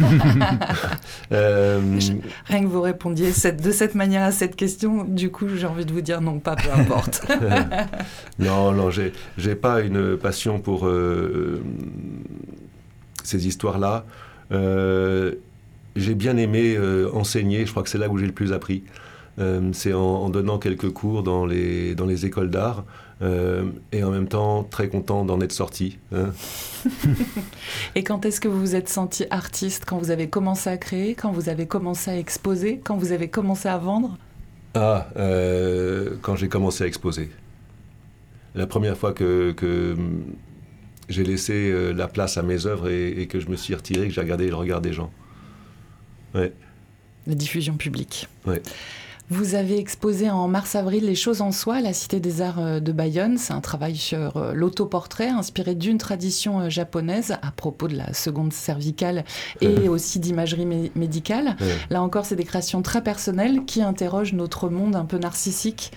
Euh, 1.34 1.82
rien 2.46 2.62
que 2.62 2.68
vous 2.68 2.82
répondiez 2.82 3.28
de 3.28 3.72
cette 3.72 3.96
manière 3.96 4.24
à 4.24 4.32
cette 4.32 4.56
question, 4.56 5.04
du 5.04 5.30
coup, 5.30 5.48
j'ai 5.56 5.68
envie 5.68 5.86
de 5.86 5.92
vous 5.92 6.02
dire 6.02 6.22
non, 6.22 6.40
pas 6.40 6.56
peu 6.56 6.72
importe. 6.72 7.28
non, 8.40 8.72
non, 8.72 8.90
j'ai 8.90 9.56
pas 9.56 9.82
une 9.82 10.16
passion 10.16 10.60
pour 10.60 10.88
euh, 10.88 11.62
ces 13.24 13.48
histoires-là 13.48 14.06
j'ai 15.98 16.16
bien 16.16 16.38
aimé 16.38 16.76
euh, 16.78 17.10
enseigner, 17.14 17.66
je 17.66 17.72
crois 17.72 17.84
que 17.84 17.90
c'est 17.90 17.98
là 17.98 18.08
où 18.10 18.18
j'ai 18.18 18.28
le 18.28 18.32
plus 18.32 18.54
appris. 18.54 18.84
Euh, 19.40 19.70
c'est 19.74 19.94
en, 19.94 20.30
donnant 20.30 20.58
quelques 20.58 20.90
cours 20.90 21.24
dans 21.24 21.46
les, 21.46 21.94
dans 21.96 22.06
les 22.06 22.26
écoles 22.26 22.50
d'art 22.50 22.80
euh, 22.80 22.84
et 23.22 24.04
en 24.04 24.12
même 24.12 24.28
temps 24.28 24.64
très 24.64 24.90
content 24.90 25.26
d'en 25.26 25.42
être 25.42 25.52
sorti. 25.52 25.98
Hein. 26.14 26.32
et 27.96 28.04
quand 28.04 28.26
est-ce 28.26 28.40
que 28.40 28.48
vous 28.48 28.60
vous 28.60 28.76
êtes 28.76 28.90
senti 28.90 29.26
artiste 29.32 29.86
Quand 29.88 29.98
vous 29.98 30.12
avez 30.12 30.30
commencé 30.30 30.70
à 30.70 30.78
créer 30.78 31.16
Quand 31.16 31.32
vous 31.32 31.50
avez 31.50 31.66
commencé 31.66 32.12
à 32.12 32.18
exposer 32.18 32.80
Quand 32.84 32.96
vous 32.98 33.12
avez 33.12 33.28
commencé 33.28 33.68
à 33.70 33.78
vendre? 33.78 34.18
Ah, 34.76 35.08
quand 36.22 36.36
j'ai 36.36 36.50
commencé 36.50 36.84
à 36.84 36.88
exposer. 36.88 37.32
La 38.54 38.68
première 38.68 38.98
fois 38.98 39.14
que, 39.14 39.52
que 39.52 39.96
j'ai 41.10 41.24
laissé 41.24 41.94
la 41.94 42.08
place 42.08 42.38
à 42.38 42.44
mes 42.44 42.68
œuvres 42.68 42.90
et, 42.90 43.22
et 43.22 43.28
que 43.28 43.40
je 43.40 43.50
me 43.50 43.56
suis 43.56 43.74
retiré, 43.74 44.08
que 44.08 44.14
j'ai 44.14 44.22
regardé 44.22 44.48
le 44.48 44.56
regard 44.56 44.82
des 44.82 44.94
gens. 44.94 45.12
La 46.34 47.36
diffusion 47.36 47.76
publique. 47.76 48.28
Vous 49.30 49.56
avez 49.56 49.78
exposé 49.78 50.30
en 50.30 50.48
mars-avril 50.48 51.06
Les 51.06 51.14
choses 51.14 51.42
en 51.42 51.52
soi 51.52 51.76
à 51.76 51.82
la 51.82 51.92
Cité 51.92 52.22
des 52.22 52.42
Arts 52.42 52.62
euh, 52.62 52.80
de 52.80 52.94
Bayonne. 52.94 53.38
C'est 53.38 53.52
un 53.52 53.60
travail 53.60 53.98
sur 53.98 54.38
euh, 54.38 54.54
l'autoportrait 54.54 55.28
inspiré 55.28 55.76
d'une 55.76 55.98
tradition 55.98 56.62
euh, 56.62 56.70
japonaise 56.70 57.36
à 57.42 57.52
propos 57.52 57.90
de 57.90 57.98
la 57.98 58.14
seconde 58.14 58.54
cervicale 58.54 59.26
et 59.60 59.90
aussi 59.90 60.20
d'imagerie 60.20 60.92
médicale. 60.96 61.58
Là 61.90 62.02
encore, 62.02 62.26
c'est 62.26 62.38
des 62.38 62.46
créations 62.46 62.82
très 62.82 63.04
personnelles 63.04 63.66
qui 63.66 63.82
interrogent 63.82 64.32
notre 64.32 64.70
monde 64.70 64.96
un 64.96 65.04
peu 65.04 65.18
narcissique 65.18 65.92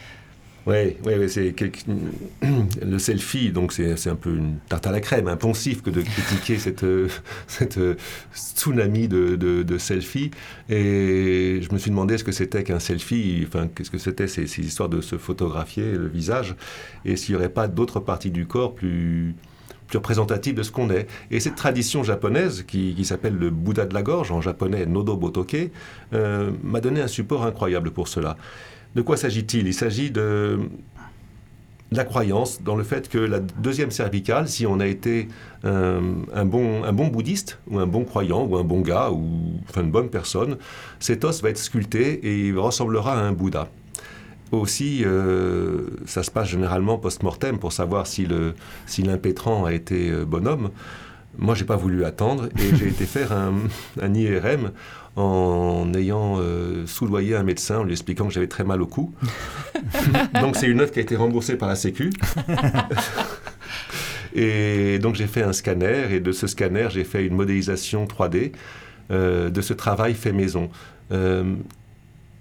oui, 0.66 0.96
ouais, 1.04 1.28
c'est 1.28 1.54
le 2.82 2.98
selfie, 2.98 3.50
donc 3.50 3.72
c'est 3.72 4.08
un 4.08 4.16
peu 4.16 4.36
une 4.36 4.58
tarte 4.68 4.86
à 4.86 4.92
la 4.92 5.00
crème, 5.00 5.28
un 5.28 5.36
poncif 5.36 5.82
que 5.82 5.90
de 5.90 6.02
critiquer 6.02 6.58
cette, 6.58 6.84
cette 7.46 7.78
tsunami 8.34 9.08
de, 9.08 9.78
selfies. 9.78 10.30
Et 10.68 11.60
je 11.62 11.72
me 11.72 11.78
suis 11.78 11.90
demandé 11.90 12.18
ce 12.18 12.24
que 12.24 12.32
c'était 12.32 12.62
qu'un 12.64 12.78
selfie, 12.78 13.44
enfin, 13.46 13.68
qu'est-ce 13.68 13.90
que 13.90 13.98
c'était 13.98 14.28
ces, 14.28 14.46
ces, 14.46 14.62
histoires 14.62 14.88
de 14.88 15.00
se 15.00 15.16
photographier 15.16 15.92
le 15.92 16.08
visage, 16.08 16.54
et 17.04 17.16
s'il 17.16 17.34
n'y 17.34 17.40
aurait 17.40 17.48
pas 17.48 17.66
d'autres 17.66 18.00
parties 18.00 18.30
du 18.30 18.46
corps 18.46 18.74
plus, 18.74 19.34
plus 19.90 19.98
représentatives 19.98 20.54
de 20.54 20.62
ce 20.62 20.70
qu'on 20.70 20.88
est. 20.90 21.06
Et 21.30 21.40
cette 21.40 21.56
tradition 21.56 22.02
japonaise, 22.02 22.64
qui, 22.66 22.94
qui 22.94 23.04
s'appelle 23.04 23.36
le 23.36 23.50
Bouddha 23.50 23.84
de 23.84 23.92
la 23.92 24.02
gorge, 24.02 24.30
en 24.30 24.40
japonais 24.40 24.86
Nodo 24.86 25.16
Botoke, 25.16 25.70
euh, 26.14 26.50
m'a 26.62 26.80
donné 26.80 27.02
un 27.02 27.08
support 27.08 27.44
incroyable 27.44 27.90
pour 27.90 28.08
cela. 28.08 28.36
De 28.94 29.02
quoi 29.02 29.16
s'agit-il? 29.16 29.66
Il 29.66 29.74
s'agit 29.74 30.10
de 30.10 30.58
la 31.92 32.04
croyance 32.04 32.62
dans 32.62 32.76
le 32.76 32.84
fait 32.84 33.08
que 33.08 33.18
la 33.18 33.40
deuxième 33.40 33.90
cervicale, 33.90 34.48
si 34.48 34.66
on 34.66 34.78
a 34.80 34.86
été 34.86 35.28
un, 35.64 36.44
bon, 36.44 36.84
un 36.84 36.92
bon 36.92 37.08
bouddhiste, 37.08 37.58
ou 37.68 37.78
un 37.78 37.86
bon 37.86 38.04
croyant, 38.04 38.44
ou 38.44 38.56
un 38.56 38.64
bon 38.64 38.80
gars, 38.80 39.10
ou 39.10 39.54
enfin 39.68 39.82
une 39.82 39.90
bonne 39.90 40.08
personne, 40.08 40.56
cet 41.00 41.24
os 41.24 41.42
va 41.42 41.50
être 41.50 41.58
sculpté 41.58 42.12
et 42.26 42.48
il 42.48 42.58
ressemblera 42.58 43.14
à 43.14 43.22
un 43.22 43.32
Bouddha. 43.32 43.68
Aussi, 44.52 45.02
euh, 45.04 45.86
ça 46.06 46.24
se 46.24 46.30
passe 46.30 46.48
généralement 46.48 46.98
post-mortem 46.98 47.58
pour 47.58 47.72
savoir 47.72 48.06
si 48.08 48.26
l'impétrant 48.26 49.64
si 49.64 49.68
a 49.68 49.72
été 49.72 50.10
euh, 50.10 50.24
bonhomme. 50.24 50.70
Moi, 51.38 51.54
j'ai 51.54 51.64
pas 51.64 51.76
voulu 51.76 52.04
attendre 52.04 52.48
et 52.58 52.76
j'ai 52.76 52.88
été 52.88 53.04
faire 53.04 53.30
un, 53.32 53.54
un 54.00 54.14
IRM 54.14 54.72
en 55.16 55.92
ayant 55.94 56.36
euh, 56.38 56.86
soudoyé 56.86 57.34
un 57.34 57.42
médecin 57.42 57.78
en 57.78 57.84
lui 57.84 57.92
expliquant 57.92 58.26
que 58.26 58.32
j'avais 58.32 58.46
très 58.46 58.64
mal 58.64 58.80
au 58.80 58.86
cou. 58.86 59.12
donc 60.40 60.56
c'est 60.56 60.66
une 60.66 60.78
note 60.78 60.92
qui 60.92 60.98
a 61.00 61.02
été 61.02 61.16
remboursée 61.16 61.56
par 61.56 61.68
la 61.68 61.76
Sécu. 61.76 62.10
et 64.34 64.98
donc 65.00 65.16
j'ai 65.16 65.26
fait 65.26 65.42
un 65.42 65.52
scanner 65.52 66.06
et 66.12 66.20
de 66.20 66.32
ce 66.32 66.46
scanner 66.46 66.88
j'ai 66.90 67.04
fait 67.04 67.26
une 67.26 67.34
modélisation 67.34 68.06
3D 68.06 68.52
euh, 69.10 69.50
de 69.50 69.60
ce 69.60 69.72
travail 69.72 70.14
fait 70.14 70.32
maison. 70.32 70.70
Euh, 71.10 71.56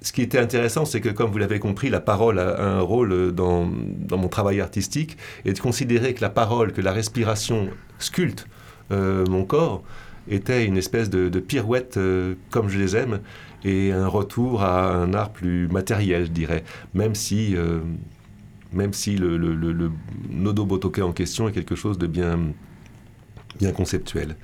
ce 0.02 0.14
qui 0.14 0.22
était 0.22 0.40
intéressant, 0.40 0.86
c'est 0.86 1.02
que, 1.02 1.10
comme 1.10 1.30
vous 1.30 1.40
l'avez 1.40 1.60
compris, 1.60 1.90
la 1.90 2.00
parole 2.00 2.40
a 2.40 2.62
un 2.62 2.80
rôle 2.80 3.34
dans, 3.34 3.68
dans, 3.68 4.18
mon 4.18 4.30
travail 4.30 4.62
artistique, 4.62 5.18
et 5.44 5.52
de 5.52 5.60
considérer 5.60 6.14
que 6.14 6.22
la 6.22 6.30
parole, 6.30 6.72
que 6.72 6.80
la 6.80 6.94
respiration 6.94 7.68
sculpte 7.98 8.48
mon 8.92 9.44
corps, 9.44 9.84
était 10.30 10.66
une 10.66 10.78
espèce 10.78 11.10
de, 11.10 11.40
pirouette 11.40 11.98
euh, 11.98 12.36
comme 12.50 12.70
je 12.70 12.78
les 12.80 12.96
aime 12.96 13.20
et 13.64 13.92
un 13.92 14.08
retour 14.08 14.64
à 14.64 14.94
un 14.94 15.14
art 15.14 15.32
plus 15.32 15.68
matériel, 15.68 16.26
je 16.26 16.32
dirais, 16.32 16.64
même 16.94 17.16
si, 17.16 17.56
euh, 17.56 17.82
le, 18.74 19.38
le, 19.38 19.92
Nodo 20.30 20.66
Botoke 20.66 21.00
en 21.00 21.12
question 21.12 21.50
est 21.50 21.52
quelque 21.52 21.76
chose 21.76 21.98
de 21.98 22.08
bien 22.08 22.54
conceptuel. 23.76 24.36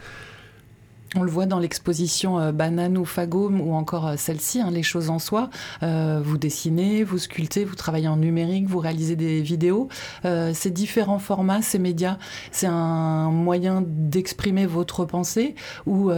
On 1.18 1.24
le 1.24 1.32
voit 1.32 1.46
dans 1.46 1.60
l'exposition 1.60 2.40
euh, 2.40 2.52
Banane 2.52 2.98
ou 2.98 3.06
Fago 3.06 3.50
ou 3.50 3.74
encore 3.74 4.08
euh, 4.08 4.16
celle-ci, 4.18 4.60
hein, 4.60 4.70
Les 4.70 4.84
choses 4.84 5.10
en 5.10 5.20
soi. 5.20 5.50
Euh, 5.82 6.22
vous 6.24 6.38
dessinez, 6.38 7.04
vous 7.04 7.18
sculptez, 7.18 7.64
vous 7.64 7.76
travaillez 7.76 8.10
en 8.10 8.18
numérique, 8.18 8.68
vous 8.68 8.80
réalisez 8.80 9.16
des 9.16 9.42
vidéos. 9.42 9.88
ces 10.24 10.72
différents 10.72 11.20
formats, 11.20 11.62
ces 11.62 11.80
médias, 11.80 12.18
c'est 12.52 12.68
un 12.68 13.30
moyen 13.30 13.84
d'exprimer 13.86 14.66
votre 14.66 15.06
pensée 15.06 15.56
ou 15.86 16.12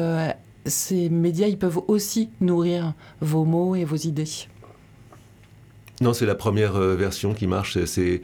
ces 0.66 1.10
médias, 1.10 1.48
ils 1.48 1.58
peuvent 1.58 1.82
aussi 1.88 2.30
nourrir 2.42 2.94
vos 3.22 3.46
mots 3.46 3.76
et 3.76 3.84
vos 3.84 3.96
idées 3.96 4.48
Non, 6.02 6.14
c'est 6.14 6.26
la 6.26 6.36
première 6.36 6.74
version 6.74 7.34
qui 7.34 7.48
marche. 7.48 7.84
C'est 7.86 8.22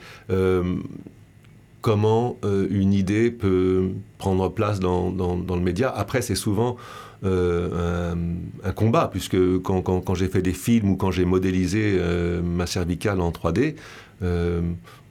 comment 1.83 2.37
euh, 2.45 2.65
une 2.71 2.93
idée 2.93 3.29
peut 3.29 3.89
prendre 4.17 4.49
place 4.49 4.79
dans, 4.79 5.11
le 5.11 5.59
média. 5.59 5.93
Après, 5.93 6.21
c'est 6.21 6.33
souvent 6.33 6.77
euh, 7.25 8.15
un, 8.63 8.71
combat, 8.71 9.09
puisque 9.11 9.37
quand, 9.61 10.15
j'ai 10.15 10.29
fait 10.29 10.41
des 10.41 10.53
films 10.53 10.91
ou 10.91 10.95
quand 10.95 11.11
j'ai 11.11 11.25
modélisé 11.25 11.97
euh, 11.97 12.41
ma 12.41 12.67
cervicale 12.67 13.19
en 13.19 13.31
3D, 13.31 13.75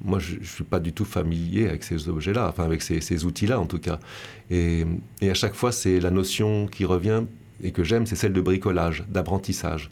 moi, 0.05 0.19
je 0.19 0.39
ne 0.39 0.45
suis 0.45 0.65
pas 0.65 0.81
du 0.81 0.95
tout 0.95 1.05
familier 1.05 1.69
avec 1.69 1.85
ces 1.85 2.09
objets-là, 2.09 2.49
enfin 2.49 2.65
avec 2.65 2.81
ces, 2.81 3.25
outils-là 3.27 3.61
en 3.61 3.67
tout 3.67 3.79
cas. 3.79 4.01
Et, 4.51 4.87
à 5.21 5.35
chaque 5.35 5.55
fois, 5.55 5.73
c'est 5.73 6.01
la 6.01 6.11
notion 6.11 6.67
qui 6.67 6.87
revient 6.87 7.25
et 7.63 7.73
que 7.73 7.85
j'aime, 7.85 8.07
c'est 8.07 8.17
celle 8.17 8.33
de 8.33 8.41
bricolage, 8.41 9.05
d'apprentissage. 9.11 9.91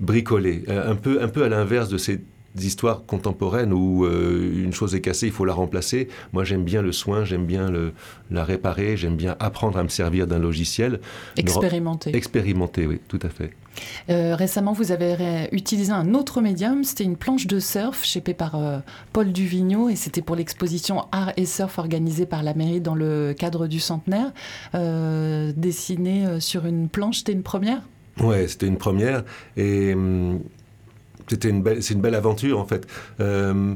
bricoler, 0.00 0.64
un 0.68 0.96
peu 0.96 1.44
à 1.44 1.48
l'inverse 1.48 1.88
de 1.88 1.98
ces 1.98 2.20
histoires 2.60 3.04
contemporaines 3.06 3.72
où 3.72 4.04
euh, 4.04 4.62
une 4.62 4.72
chose 4.72 4.94
est 4.94 5.00
cassée, 5.00 5.26
il 5.26 5.32
faut 5.32 5.44
la 5.44 5.54
remplacer. 5.54 6.08
Moi, 6.32 6.44
j'aime 6.44 6.64
bien 6.64 6.82
le 6.82 6.92
soin, 6.92 7.24
j'aime 7.24 7.46
bien 7.46 7.70
le, 7.70 7.92
la 8.30 8.44
réparer, 8.44 8.96
j'aime 8.96 9.16
bien 9.16 9.36
apprendre 9.40 9.78
à 9.78 9.82
me 9.82 9.88
servir 9.88 10.26
d'un 10.26 10.38
logiciel. 10.38 11.00
Expérimenter. 11.36 12.14
Expérimenter, 12.14 12.86
oui, 12.86 13.00
tout 13.08 13.18
à 13.22 13.28
fait. 13.28 13.50
Euh, 14.08 14.36
récemment, 14.36 14.72
vous 14.72 14.92
avez 14.92 15.48
utilisé 15.50 15.90
un 15.90 16.14
autre 16.14 16.40
médium, 16.40 16.84
c'était 16.84 17.02
une 17.02 17.16
planche 17.16 17.48
de 17.48 17.58
surf 17.58 18.04
shapée 18.04 18.34
par 18.34 18.54
euh, 18.54 18.78
Paul 19.12 19.32
Duvigneau 19.32 19.88
et 19.88 19.96
c'était 19.96 20.22
pour 20.22 20.36
l'exposition 20.36 21.06
Art 21.10 21.32
et 21.36 21.44
Surf 21.44 21.78
organisée 21.78 22.26
par 22.26 22.44
la 22.44 22.54
mairie 22.54 22.80
dans 22.80 22.94
le 22.94 23.34
cadre 23.36 23.66
du 23.66 23.80
centenaire. 23.80 24.32
dessinée 24.72 26.40
sur 26.40 26.66
une 26.66 26.88
planche, 26.88 27.18
c'était 27.18 27.32
une 27.32 27.42
première? 27.42 27.82
Ouais, 28.20 28.46
c'était 28.46 28.68
une 28.68 28.78
première 28.78 29.24
et 29.56 29.92
hum, 29.92 30.40
c'était 31.28 31.48
une 31.48 31.62
belle, 31.62 31.82
c'est 31.82 31.94
une 31.94 32.00
belle 32.00 32.14
aventure 32.14 32.58
en 32.58 32.66
fait. 32.66 32.86
Euh, 33.20 33.74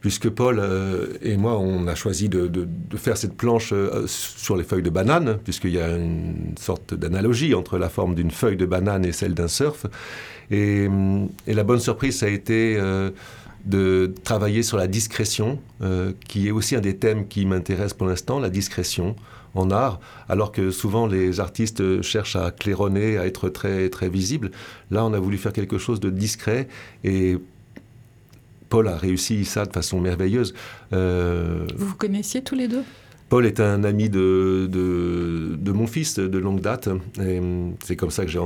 puisque 0.00 0.30
Paul 0.30 0.58
euh, 0.58 1.18
et 1.20 1.36
moi, 1.36 1.58
on 1.58 1.86
a 1.86 1.94
choisi 1.94 2.30
de, 2.30 2.50
faire 2.96 3.18
cette 3.18 3.36
planche 3.36 3.70
euh, 3.72 4.06
sur 4.06 4.56
les 4.56 4.64
feuilles 4.64 4.82
de 4.82 4.90
banane, 4.90 5.38
puisqu'il 5.44 5.72
y 5.72 5.80
a 5.80 5.94
une 5.94 6.54
sorte 6.58 6.94
d'analogie 6.94 7.54
entre 7.54 7.76
la 7.76 7.90
forme 7.90 8.14
d'une 8.14 8.30
feuille 8.30 8.56
de 8.56 8.64
banane 8.64 9.04
et 9.04 9.12
celle 9.12 9.34
d'un 9.34 9.48
surf. 9.48 9.86
Et, 10.50 10.88
et, 11.46 11.54
la 11.54 11.64
bonne 11.64 11.80
surprise, 11.80 12.18
ça 12.18 12.26
a 12.26 12.28
été 12.30 12.80
de 13.66 14.12
travailler 14.24 14.62
sur 14.64 14.78
la 14.78 14.88
discrétion, 14.88 15.60
qui 16.26 16.48
est 16.48 16.50
aussi 16.50 16.74
un 16.74 16.80
des 16.80 16.96
thèmes 16.96 17.28
qui 17.28 17.46
m'intéresse 17.46 17.94
pour 17.94 18.08
l'instant, 18.08 18.40
la 18.40 18.50
discrétion 18.50 19.14
en 19.54 19.70
art, 19.70 20.00
alors 20.28 20.52
que 20.52 20.70
souvent 20.70 21.06
les 21.06 21.40
artistes 21.40 22.02
cherchent 22.02 22.36
à 22.36 22.50
claironner, 22.50 23.18
à 23.18 23.26
être 23.26 23.48
très, 23.48 23.88
très 23.88 24.08
visibles. 24.08 24.50
Là, 24.90 25.04
on 25.04 25.12
a 25.12 25.18
voulu 25.18 25.38
faire 25.38 25.52
quelque 25.52 25.78
chose 25.78 26.00
de 26.00 26.10
discret 26.10 26.68
et 27.04 27.38
Paul 28.68 28.86
a 28.88 28.96
réussi 28.96 29.44
ça 29.44 29.66
de 29.66 29.72
façon 29.72 30.00
merveilleuse. 30.00 30.54
Euh, 30.92 31.66
vous 31.76 31.88
vous 31.88 31.96
connaissiez 31.96 32.42
tous 32.42 32.54
les 32.54 32.68
deux? 32.68 32.84
Paul 33.28 33.46
est 33.46 33.60
un 33.60 33.84
ami 33.84 34.08
de, 34.08 34.68
de, 34.70 35.72
mon 35.72 35.86
fils 35.86 36.18
de 36.18 36.38
longue 36.38 36.60
date. 36.60 36.88
C'est 37.84 37.96
comme 37.96 38.10
ça 38.10 38.24
que 38.24 38.30
j'ai 38.30 38.40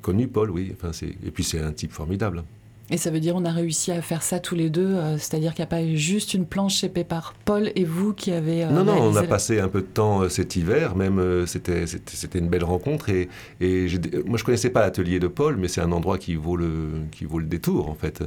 connu 0.00 0.28
Paul, 0.28 0.50
oui. 0.50 0.72
Enfin, 0.74 0.92
et 1.02 1.30
puis 1.32 1.42
c'est 1.42 1.60
un 1.60 1.72
type 1.72 1.92
formidable. 1.92 2.44
Et 2.92 2.98
ça 2.98 3.10
veut 3.10 3.20
dire 3.20 3.34
on 3.34 3.44
a 3.46 3.50
réussi 3.50 3.90
à 3.90 4.02
faire 4.02 4.22
ça 4.22 4.38
tous 4.38 4.54
les 4.54 4.68
deux, 4.68 4.86
euh, 4.86 5.16
c'est-à-dire 5.16 5.54
qu'il 5.54 5.62
n'y 5.62 5.66
a 5.66 5.70
pas 5.70 5.82
eu 5.82 5.96
juste 5.96 6.34
une 6.34 6.44
planche 6.44 6.76
chez 6.76 6.90
par 6.90 7.32
Paul 7.46 7.72
et 7.74 7.84
vous 7.84 8.12
qui 8.12 8.32
avez... 8.32 8.64
Euh, 8.64 8.70
non, 8.70 8.84
non, 8.84 9.00
on 9.00 9.16
a 9.16 9.22
passé 9.22 9.60
un 9.60 9.68
peu 9.68 9.80
de 9.80 9.86
temps 9.86 10.20
euh, 10.20 10.28
cet 10.28 10.56
hiver, 10.56 10.94
même 10.94 11.46
c'était 11.46 11.86
c'était 11.86 12.38
une 12.38 12.48
belle 12.48 12.64
rencontre. 12.64 13.08
Et, 13.08 13.30
et 13.62 13.86
moi 14.26 14.36
je 14.36 14.44
connaissais 14.44 14.68
pas 14.68 14.80
l'atelier 14.80 15.20
de 15.20 15.26
Paul, 15.26 15.56
mais 15.56 15.68
c'est 15.68 15.80
un 15.80 15.90
endroit 15.90 16.18
qui 16.18 16.34
vaut 16.34 16.56
le, 16.56 16.90
qui 17.10 17.24
vaut 17.24 17.38
le 17.38 17.46
détour 17.46 17.88
en 17.88 17.94
fait. 17.94 18.22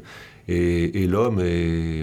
Et, 0.48 1.04
et 1.04 1.06
l'homme 1.06 1.40
est 1.40 2.02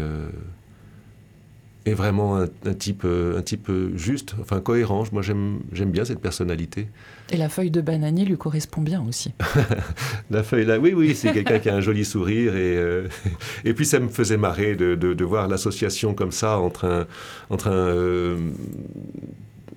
est 1.85 1.95
vraiment 1.95 2.37
un, 2.37 2.75
type, 2.75 3.03
euh, 3.05 3.39
un 3.39 3.43
type 3.43 3.69
euh, 3.69 3.97
juste, 3.97 4.35
enfin 4.41 4.61
cohérent. 4.61 5.05
Moi, 5.13 5.23
j'aime 5.23 5.91
bien 5.91 6.05
cette 6.05 6.21
personnalité. 6.21 6.89
Et 7.31 7.37
la 7.37 7.49
feuille 7.49 7.71
de 7.71 7.81
bananier 7.81 8.25
lui 8.25 8.37
correspond 8.37 8.83
bien 8.83 9.05
aussi. 9.07 9.33
la 10.31 10.43
feuille 10.43 10.67
là, 10.67 10.79
oui, 10.79 10.93
oui, 10.95 11.15
c'est 11.15 11.33
quelqu'un 11.33 11.59
qui 11.59 11.69
a 11.69 11.75
un 11.75 11.81
joli 11.81 12.05
sourire. 12.05 12.55
Et, 12.55 12.77
euh, 12.77 13.09
et 13.65 13.75
puis, 13.75 13.85
ça 13.85 13.99
me 13.99 14.09
faisait 14.09 14.37
marrer 14.37 14.77
de, 14.77 14.95
de, 14.95 15.25
voir 15.25 15.49
l'association 15.49 16.15
comme 16.15 16.33
ça 16.33 16.59
entre 16.59 16.85
un, 16.85 17.07
entre 17.51 17.69
un 17.69 18.37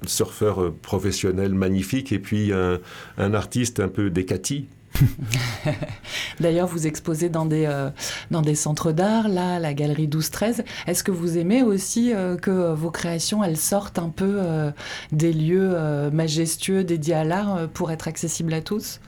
surfeur 0.08 0.74
professionnel 0.82 1.54
magnifique 1.54 2.12
et 2.12 2.20
puis 2.20 2.52
un, 2.52 2.80
un 3.18 3.34
artiste 3.34 3.80
un 3.80 3.88
peu 3.88 4.10
décati. 4.10 4.68
D'ailleurs, 6.40 6.68
vous 6.68 6.88
exposez 6.88 7.30
dans 7.30 7.46
des, 7.46 7.66
euh, 7.66 7.90
dans 8.32 8.42
des 8.42 8.56
centres 8.56 8.92
d'art, 8.92 9.28
là, 9.28 9.60
la 9.60 9.74
galerie 9.74 10.08
12-13. 10.08 10.64
Est-ce 10.88 11.04
que 11.04 11.12
vous 11.12 11.38
aimez 11.38 11.64
aussi 11.64 12.14
euh, 12.14 12.38
que 12.38 12.74
vos 12.74 12.92
créations, 12.92 13.44
elles 13.44 13.58
sortent 13.58 14.00
un 14.00 14.10
peu 14.10 14.38
euh, 14.38 14.72
des 15.12 15.34
lieux 15.34 15.76
majestueux 16.12 16.84
dédiés 16.84 17.16
à 17.16 17.24
l'art 17.24 17.68
pour 17.74 17.92
être 17.92 18.08
accessibles 18.08 18.54
à 18.54 18.62
tous? 18.62 19.00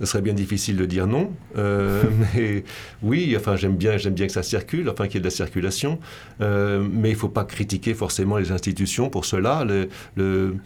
Ce 0.00 0.06
serait 0.06 0.22
bien 0.22 0.34
difficile 0.34 0.76
de 0.76 0.86
dire 0.86 1.06
non, 1.06 1.30
mais 1.54 2.64
oui, 3.02 3.34
enfin 3.38 3.54
j'aime 3.54 3.76
bien, 3.76 3.96
j'aime 3.96 4.14
bien 4.14 4.26
que 4.26 4.32
ça 4.32 4.42
circule, 4.42 4.88
enfin 4.90 5.06
qu'il 5.06 5.14
y 5.14 5.18
ait 5.18 5.20
de 5.20 5.26
la 5.26 5.30
circulation, 5.30 6.00
mais 6.40 7.10
il 7.10 7.12
ne 7.12 7.14
faut 7.14 7.28
pas 7.28 7.44
critiquer 7.44 7.94
forcément 7.94 8.36
les 8.36 8.50
institutions 8.50 9.08
pour 9.08 9.24
cela. 9.24 9.64
Le, 9.64 10.56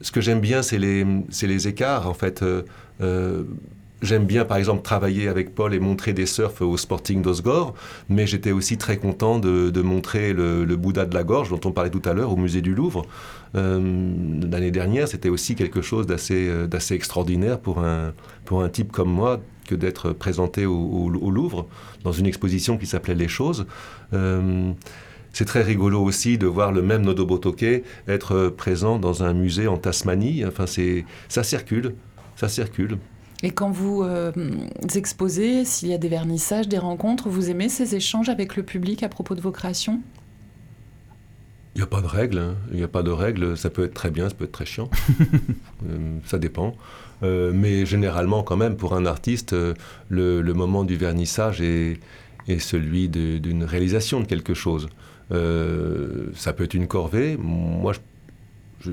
ce 0.00 0.12
que 0.12 0.20
j'aime 0.20 0.40
bien, 0.40 0.62
c'est 0.62 0.78
les, 0.78 1.68
écarts 1.68 2.08
en 2.08 2.14
fait. 2.14 2.42
Euh, 2.42 3.44
J'aime 4.00 4.26
bien, 4.26 4.44
par 4.44 4.58
exemple, 4.58 4.82
travailler 4.82 5.26
avec 5.26 5.56
Paul 5.56 5.74
et 5.74 5.80
montrer 5.80 6.12
des 6.12 6.26
surfs 6.26 6.62
au 6.62 6.76
Sporting 6.76 7.20
d'Osgore, 7.20 7.74
mais 8.08 8.28
j'étais 8.28 8.52
aussi 8.52 8.78
très 8.78 8.96
content 8.96 9.40
de, 9.40 9.82
montrer 9.82 10.32
le, 10.32 10.64
Bouddha 10.76 11.04
de 11.04 11.14
la 11.14 11.24
Gorge, 11.24 11.50
dont 11.50 11.60
on 11.64 11.72
parlait 11.72 11.90
tout 11.90 12.02
à 12.04 12.14
l'heure, 12.14 12.32
au 12.32 12.36
musée 12.36 12.60
du 12.60 12.74
Louvre. 12.74 13.06
Euh, 13.56 13.80
L'année 14.50 14.70
dernière, 14.70 15.08
c'était 15.08 15.30
aussi 15.30 15.56
quelque 15.56 15.82
chose 15.82 16.06
euh, 16.30 16.66
d'assez 16.68 16.94
extraordinaire 16.94 17.58
pour 17.58 17.80
un, 17.80 18.68
type 18.68 18.92
comme 18.92 19.10
moi 19.10 19.40
que 19.66 19.74
d'être 19.74 20.12
présenté 20.12 20.64
au, 20.64 21.08
Louvre, 21.08 21.66
dans 22.04 22.12
une 22.12 22.26
exposition 22.26 22.78
qui 22.78 22.86
s'appelait 22.86 23.16
Les 23.16 23.28
Choses. 23.28 23.66
Euh, 24.12 24.72
c'est 25.38 25.44
très 25.44 25.62
rigolo 25.62 26.02
aussi 26.02 26.36
de 26.36 26.48
voir 26.48 26.72
le 26.72 26.82
même 26.82 27.02
Nodobotoke 27.02 27.84
être 28.08 28.48
présent 28.48 28.98
dans 28.98 29.22
un 29.22 29.34
musée 29.34 29.68
en 29.68 29.76
Tasmanie. 29.76 30.44
Enfin, 30.44 30.64
ça 31.28 31.44
circule, 31.44 31.94
ça 32.34 32.48
circule. 32.48 32.98
Et 33.44 33.52
quand 33.52 33.70
vous 33.70 34.02
euh, 34.02 34.32
exposez, 34.96 35.64
s'il 35.64 35.90
y 35.90 35.94
a 35.94 35.98
des 35.98 36.08
vernissages, 36.08 36.66
des 36.66 36.78
rencontres, 36.78 37.28
vous 37.28 37.50
aimez 37.50 37.68
ces 37.68 37.94
échanges 37.94 38.28
avec 38.28 38.56
le 38.56 38.64
public 38.64 39.04
à 39.04 39.08
propos 39.08 39.36
de 39.36 39.40
vos 39.40 39.52
créations? 39.52 40.00
Il 41.76 41.78
n'y 41.78 41.84
a 41.84 41.86
pas 41.86 42.00
de 42.00 42.08
règle. 42.08 42.38
Hein. 42.38 42.56
Il 42.72 42.78
n'y 42.78 42.82
a 42.82 42.88
pas 42.88 43.04
de 43.04 43.12
règle. 43.12 43.56
Ça 43.56 43.70
peut 43.70 43.84
être 43.84 43.94
très 43.94 44.10
bien, 44.10 44.28
ça 44.28 44.34
peut 44.34 44.46
être 44.46 44.50
très 44.50 44.66
chiant. 44.66 44.90
Euh, 45.88 46.18
ça 46.24 46.40
dépend. 46.40 46.74
Euh, 47.22 47.52
mais 47.54 47.86
généralement, 47.86 48.42
quand 48.42 48.56
même, 48.56 48.76
pour 48.76 48.96
un 48.96 49.06
artiste, 49.06 49.54
le, 50.08 50.42
moment 50.52 50.82
du 50.82 50.96
vernissage 50.96 51.60
est, 51.60 52.00
est 52.48 52.58
celui 52.58 53.08
d'une 53.08 53.62
réalisation 53.62 54.18
de 54.18 54.26
quelque 54.26 54.54
chose. 54.54 54.88
Ça 55.30 56.52
peut 56.52 56.64
être 56.64 56.74
une 56.74 56.86
corvée. 56.86 57.36
Moi, 57.36 57.92
je 57.92 58.00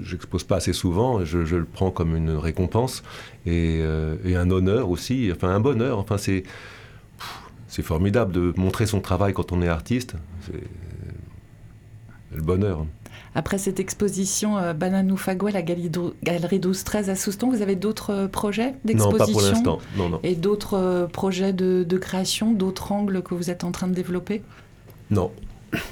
j'expose 0.01 0.43
pas 0.43 0.57
assez 0.57 0.73
souvent, 0.73 1.23
je, 1.23 1.37
le 1.55 1.65
prends 1.65 1.91
comme 1.91 2.15
une 2.15 2.31
récompense 2.31 3.03
euh, 3.47 4.15
et, 4.25 4.35
un 4.35 4.49
honneur 4.49 4.89
aussi, 4.89 5.29
enfin 5.31 5.49
un 5.49 5.59
bonheur. 5.59 5.99
Enfin, 5.99 6.17
c'est 6.17 6.43
c'est 7.67 7.83
formidable 7.83 8.31
de 8.31 8.53
montrer 8.57 8.85
son 8.85 9.01
travail 9.01 9.33
quand 9.33 9.51
on 9.51 9.61
est 9.61 9.67
artiste. 9.67 10.15
C'est 10.45 10.63
le 12.35 12.41
bonheur. 12.41 12.85
Après 13.33 13.57
cette 13.57 13.81
exposition 13.81 14.57
euh, 14.57 14.73
Bananou 14.73 15.17
Fago 15.17 15.47
à 15.47 15.51
la 15.51 15.61
Galerie 15.61 15.89
12-13 16.59 17.09
à 17.09 17.15
Souston, 17.15 17.49
vous 17.49 17.61
avez 17.61 17.75
d'autres 17.75 18.11
euh, 18.11 18.27
projets 18.27 18.75
d'exposition 18.85 19.17
Non, 19.17 19.25
pas 19.25 19.31
pour 19.31 19.41
l'instant. 19.41 19.79
Non, 19.97 20.09
non. 20.09 20.19
Et 20.23 20.35
d'autres 20.35 20.77
euh, 20.77 21.07
projets 21.07 21.51
de, 21.51 21.83
de 21.83 21.97
création, 21.97 22.53
d'autres 22.53 22.93
angles 22.93 23.21
que 23.23 23.33
vous 23.33 23.49
êtes 23.49 23.65
en 23.65 23.71
train 23.71 23.87
de 23.87 23.93
développer? 23.93 24.41
Non, 25.11 25.31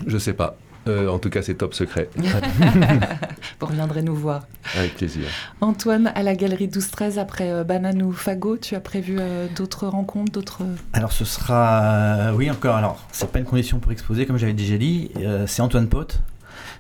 je 0.07 0.17
sais 0.17 0.33
pas. 0.33 0.57
Euh, 0.87 1.07
en 1.07 1.19
tout 1.19 1.29
cas, 1.29 1.41
c'est 1.41 1.55
top 1.55 1.73
secret. 1.73 2.09
Vous 3.59 3.65
reviendrez 3.65 4.01
nous 4.01 4.15
voir. 4.15 4.47
Avec 4.77 4.95
plaisir. 4.95 5.27
Antoine, 5.61 6.11
à 6.13 6.23
la 6.23 6.35
galerie 6.35 6.67
12-13, 6.67 7.19
après 7.19 7.51
euh, 7.51 7.63
Banane 7.63 8.01
ou 8.01 8.11
Fago, 8.11 8.57
tu 8.57 8.75
as 8.75 8.81
prévu 8.81 9.17
euh, 9.19 9.47
d'autres 9.55 9.87
rencontres 9.87 10.31
d'autres... 10.33 10.63
Alors, 10.91 11.13
ce 11.13 11.23
sera. 11.25 12.33
oui, 12.35 12.51
encore. 12.51 12.75
Alors, 12.75 13.01
c'est 13.11 13.31
pas 13.31 13.39
une 13.39 13.45
condition 13.45 13.79
pour 13.79 13.91
exposer, 13.91 14.25
comme 14.25 14.37
j'avais 14.37 14.53
déjà 14.53 14.77
dit. 14.77 15.11
c'est 15.47 15.61
Antoine 15.61 15.87
Pote 15.87 16.21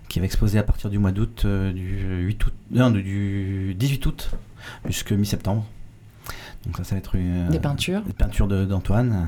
qui 0.09 0.19
va 0.19 0.25
exposer 0.25 0.59
à 0.59 0.63
partir 0.63 0.89
du 0.89 0.99
mois 0.99 1.11
d'août, 1.11 1.45
du 1.45 2.25
8 2.25 2.45
août, 2.45 2.53
non, 2.71 2.91
du 2.91 3.73
18 3.73 4.05
août 4.05 4.31
jusqu'à 4.85 5.15
mi-septembre. 5.15 5.65
Donc, 6.65 6.77
ça, 6.77 6.83
ça 6.83 6.95
va 6.95 6.99
être 6.99 7.15
une, 7.15 7.47
des 7.49 7.59
peintures. 7.59 8.01
Des 8.01 8.13
peintures 8.13 8.47
d'Antoine. 8.47 9.27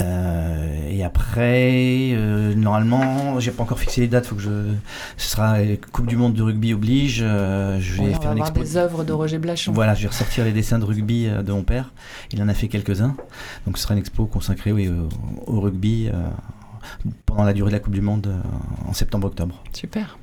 Euh, 0.00 0.90
et 0.90 1.04
après, 1.04 2.10
euh, 2.12 2.54
normalement, 2.54 3.38
j'ai 3.38 3.52
pas 3.52 3.62
encore 3.62 3.78
fixé 3.78 4.00
les 4.00 4.08
dates. 4.08 4.26
Faut 4.26 4.34
que 4.34 4.42
je, 4.42 4.72
ce 5.16 5.30
sera 5.30 5.58
Coupe 5.92 6.06
du 6.06 6.16
Monde 6.16 6.34
de 6.34 6.42
rugby 6.42 6.74
oblige. 6.74 7.20
Euh, 7.22 7.78
je 7.80 8.02
vais 8.02 8.12
faire 8.14 8.32
une 8.32 8.38
expo... 8.38 8.60
des 8.60 8.76
œuvres 8.76 9.04
de 9.04 9.12
Roger 9.12 9.38
Blachon. 9.38 9.72
Voilà, 9.72 9.94
je 9.94 10.02
vais 10.02 10.08
ressortir 10.08 10.44
les 10.44 10.52
dessins 10.52 10.78
de 10.78 10.84
rugby 10.84 11.28
de 11.28 11.52
mon 11.52 11.62
père. 11.62 11.92
Il 12.32 12.42
en 12.42 12.48
a 12.48 12.54
fait 12.54 12.68
quelques-uns. 12.68 13.14
Donc, 13.66 13.78
ce 13.78 13.84
sera 13.84 13.94
une 13.94 14.00
expo 14.00 14.26
consacrée 14.26 14.72
oui, 14.72 14.88
au, 14.88 15.08
au 15.46 15.60
rugby 15.60 16.10
pendant 17.26 17.44
la 17.44 17.52
durée 17.52 17.70
de 17.70 17.74
la 17.74 17.80
Coupe 17.80 17.94
du 17.94 18.02
Monde 18.02 18.34
en 18.86 18.92
septembre-octobre. 18.92 19.62
Super. 19.72 20.18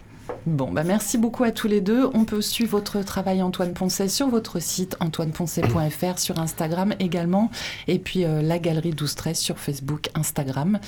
Bon, 0.45 0.71
bah 0.71 0.83
merci 0.83 1.17
beaucoup 1.17 1.43
à 1.43 1.51
tous 1.51 1.67
les 1.67 1.81
deux. 1.81 2.09
On 2.13 2.25
peut 2.25 2.41
suivre 2.41 2.71
votre 2.71 3.01
travail 3.01 3.41
Antoine 3.41 3.73
Poncet 3.73 4.07
sur 4.07 4.27
votre 4.27 4.59
site 4.59 4.97
antoineponcet.fr, 4.99 6.19
sur 6.19 6.39
Instagram 6.39 6.93
également, 6.99 7.51
et 7.87 7.99
puis 7.99 8.25
euh, 8.25 8.41
la 8.41 8.59
galerie 8.59 8.91
12-13 8.91 9.35
sur 9.35 9.59
Facebook, 9.59 10.09
Instagram. 10.15 10.79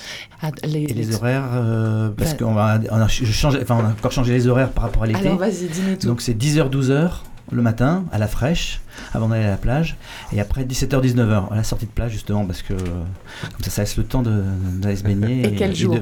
Ah, 0.41 0.51
les, 0.63 0.83
et 0.83 0.93
les 0.93 1.15
horaires, 1.15 1.49
euh, 1.53 2.09
parce 2.09 2.33
qu'on 2.33 2.53
va, 2.53 2.79
on 2.91 2.99
a, 2.99 3.07
change, 3.07 3.57
enfin, 3.61 3.77
on 3.81 3.85
a 3.85 3.91
encore 3.91 4.11
changé 4.11 4.33
les 4.33 4.47
horaires 4.47 4.71
par 4.71 4.85
rapport 4.85 5.03
à 5.03 5.07
l'été. 5.07 5.19
Alors 5.19 5.37
vas-y, 5.37 5.67
dis-nous 5.67 5.95
tout. 5.97 6.07
Donc 6.07 6.21
c'est 6.21 6.33
10h-12h 6.33 7.11
le 7.53 7.61
matin, 7.61 8.05
à 8.11 8.17
la 8.17 8.27
fraîche, 8.27 8.81
avant 9.13 9.29
d'aller 9.29 9.45
à 9.45 9.51
la 9.51 9.57
plage, 9.57 9.97
et 10.31 10.39
après 10.39 10.63
17h-19h, 10.63 11.51
à 11.51 11.55
la 11.55 11.63
sortie 11.63 11.85
de 11.85 11.91
plage, 11.91 12.11
justement, 12.11 12.45
parce 12.45 12.61
que 12.61 12.73
comme 12.73 13.63
ça, 13.63 13.69
ça 13.69 13.81
laisse 13.83 13.97
le 13.97 14.03
temps 14.03 14.23
d'aller 14.23 14.95
se 14.95 15.03
baigner. 15.03 15.41
Et, 15.43 15.47
et 15.47 15.55
quel 15.55 15.75
jour 15.75 15.97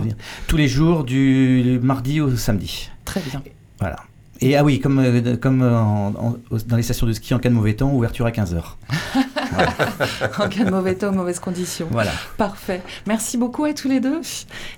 Tous 0.48 0.58
les 0.58 0.68
jours, 0.68 1.04
du 1.04 1.80
mardi 1.82 2.22
au 2.22 2.36
samedi. 2.36 2.90
Très 3.06 3.22
bien. 3.22 3.42
Voilà. 3.80 3.98
Et 4.44 4.58
ah 4.58 4.64
oui, 4.64 4.80
comme, 4.80 4.98
euh, 4.98 5.38
comme 5.38 5.62
euh, 5.62 6.58
dans 6.66 6.76
les 6.76 6.82
stations 6.82 7.06
de 7.06 7.14
ski 7.14 7.36
en 7.36 7.40
cas 7.40 7.50
de 7.50 7.54
mauvais 7.54 7.76
temps, 7.76 7.94
ouverture 7.94 8.26
à 8.26 8.32
15h. 8.32 8.60
en 10.40 10.50
cas 10.50 10.64
de 10.64 10.72
mauvais 10.72 10.96
temps, 10.96 11.12
mauvaises 11.12 11.40
conditions. 11.40 11.88
Voilà. 11.92 12.12
Parfait. 12.38 12.82
Merci 13.06 13.38
beaucoup 13.38 13.66
à 13.66 13.74
tous 13.74 13.88
les 13.88 14.00
deux. 14.00 14.22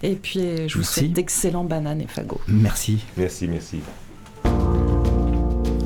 Et 0.01 0.15
puis, 0.15 0.67
je 0.67 0.77
vous 0.77 0.83
souhaite 0.83 1.13
d'excellents 1.13 1.63
bananes 1.63 2.01
et 2.01 2.07
fagots. 2.07 2.41
Merci. 2.47 3.05
Merci, 3.15 3.47
merci. 3.47 3.79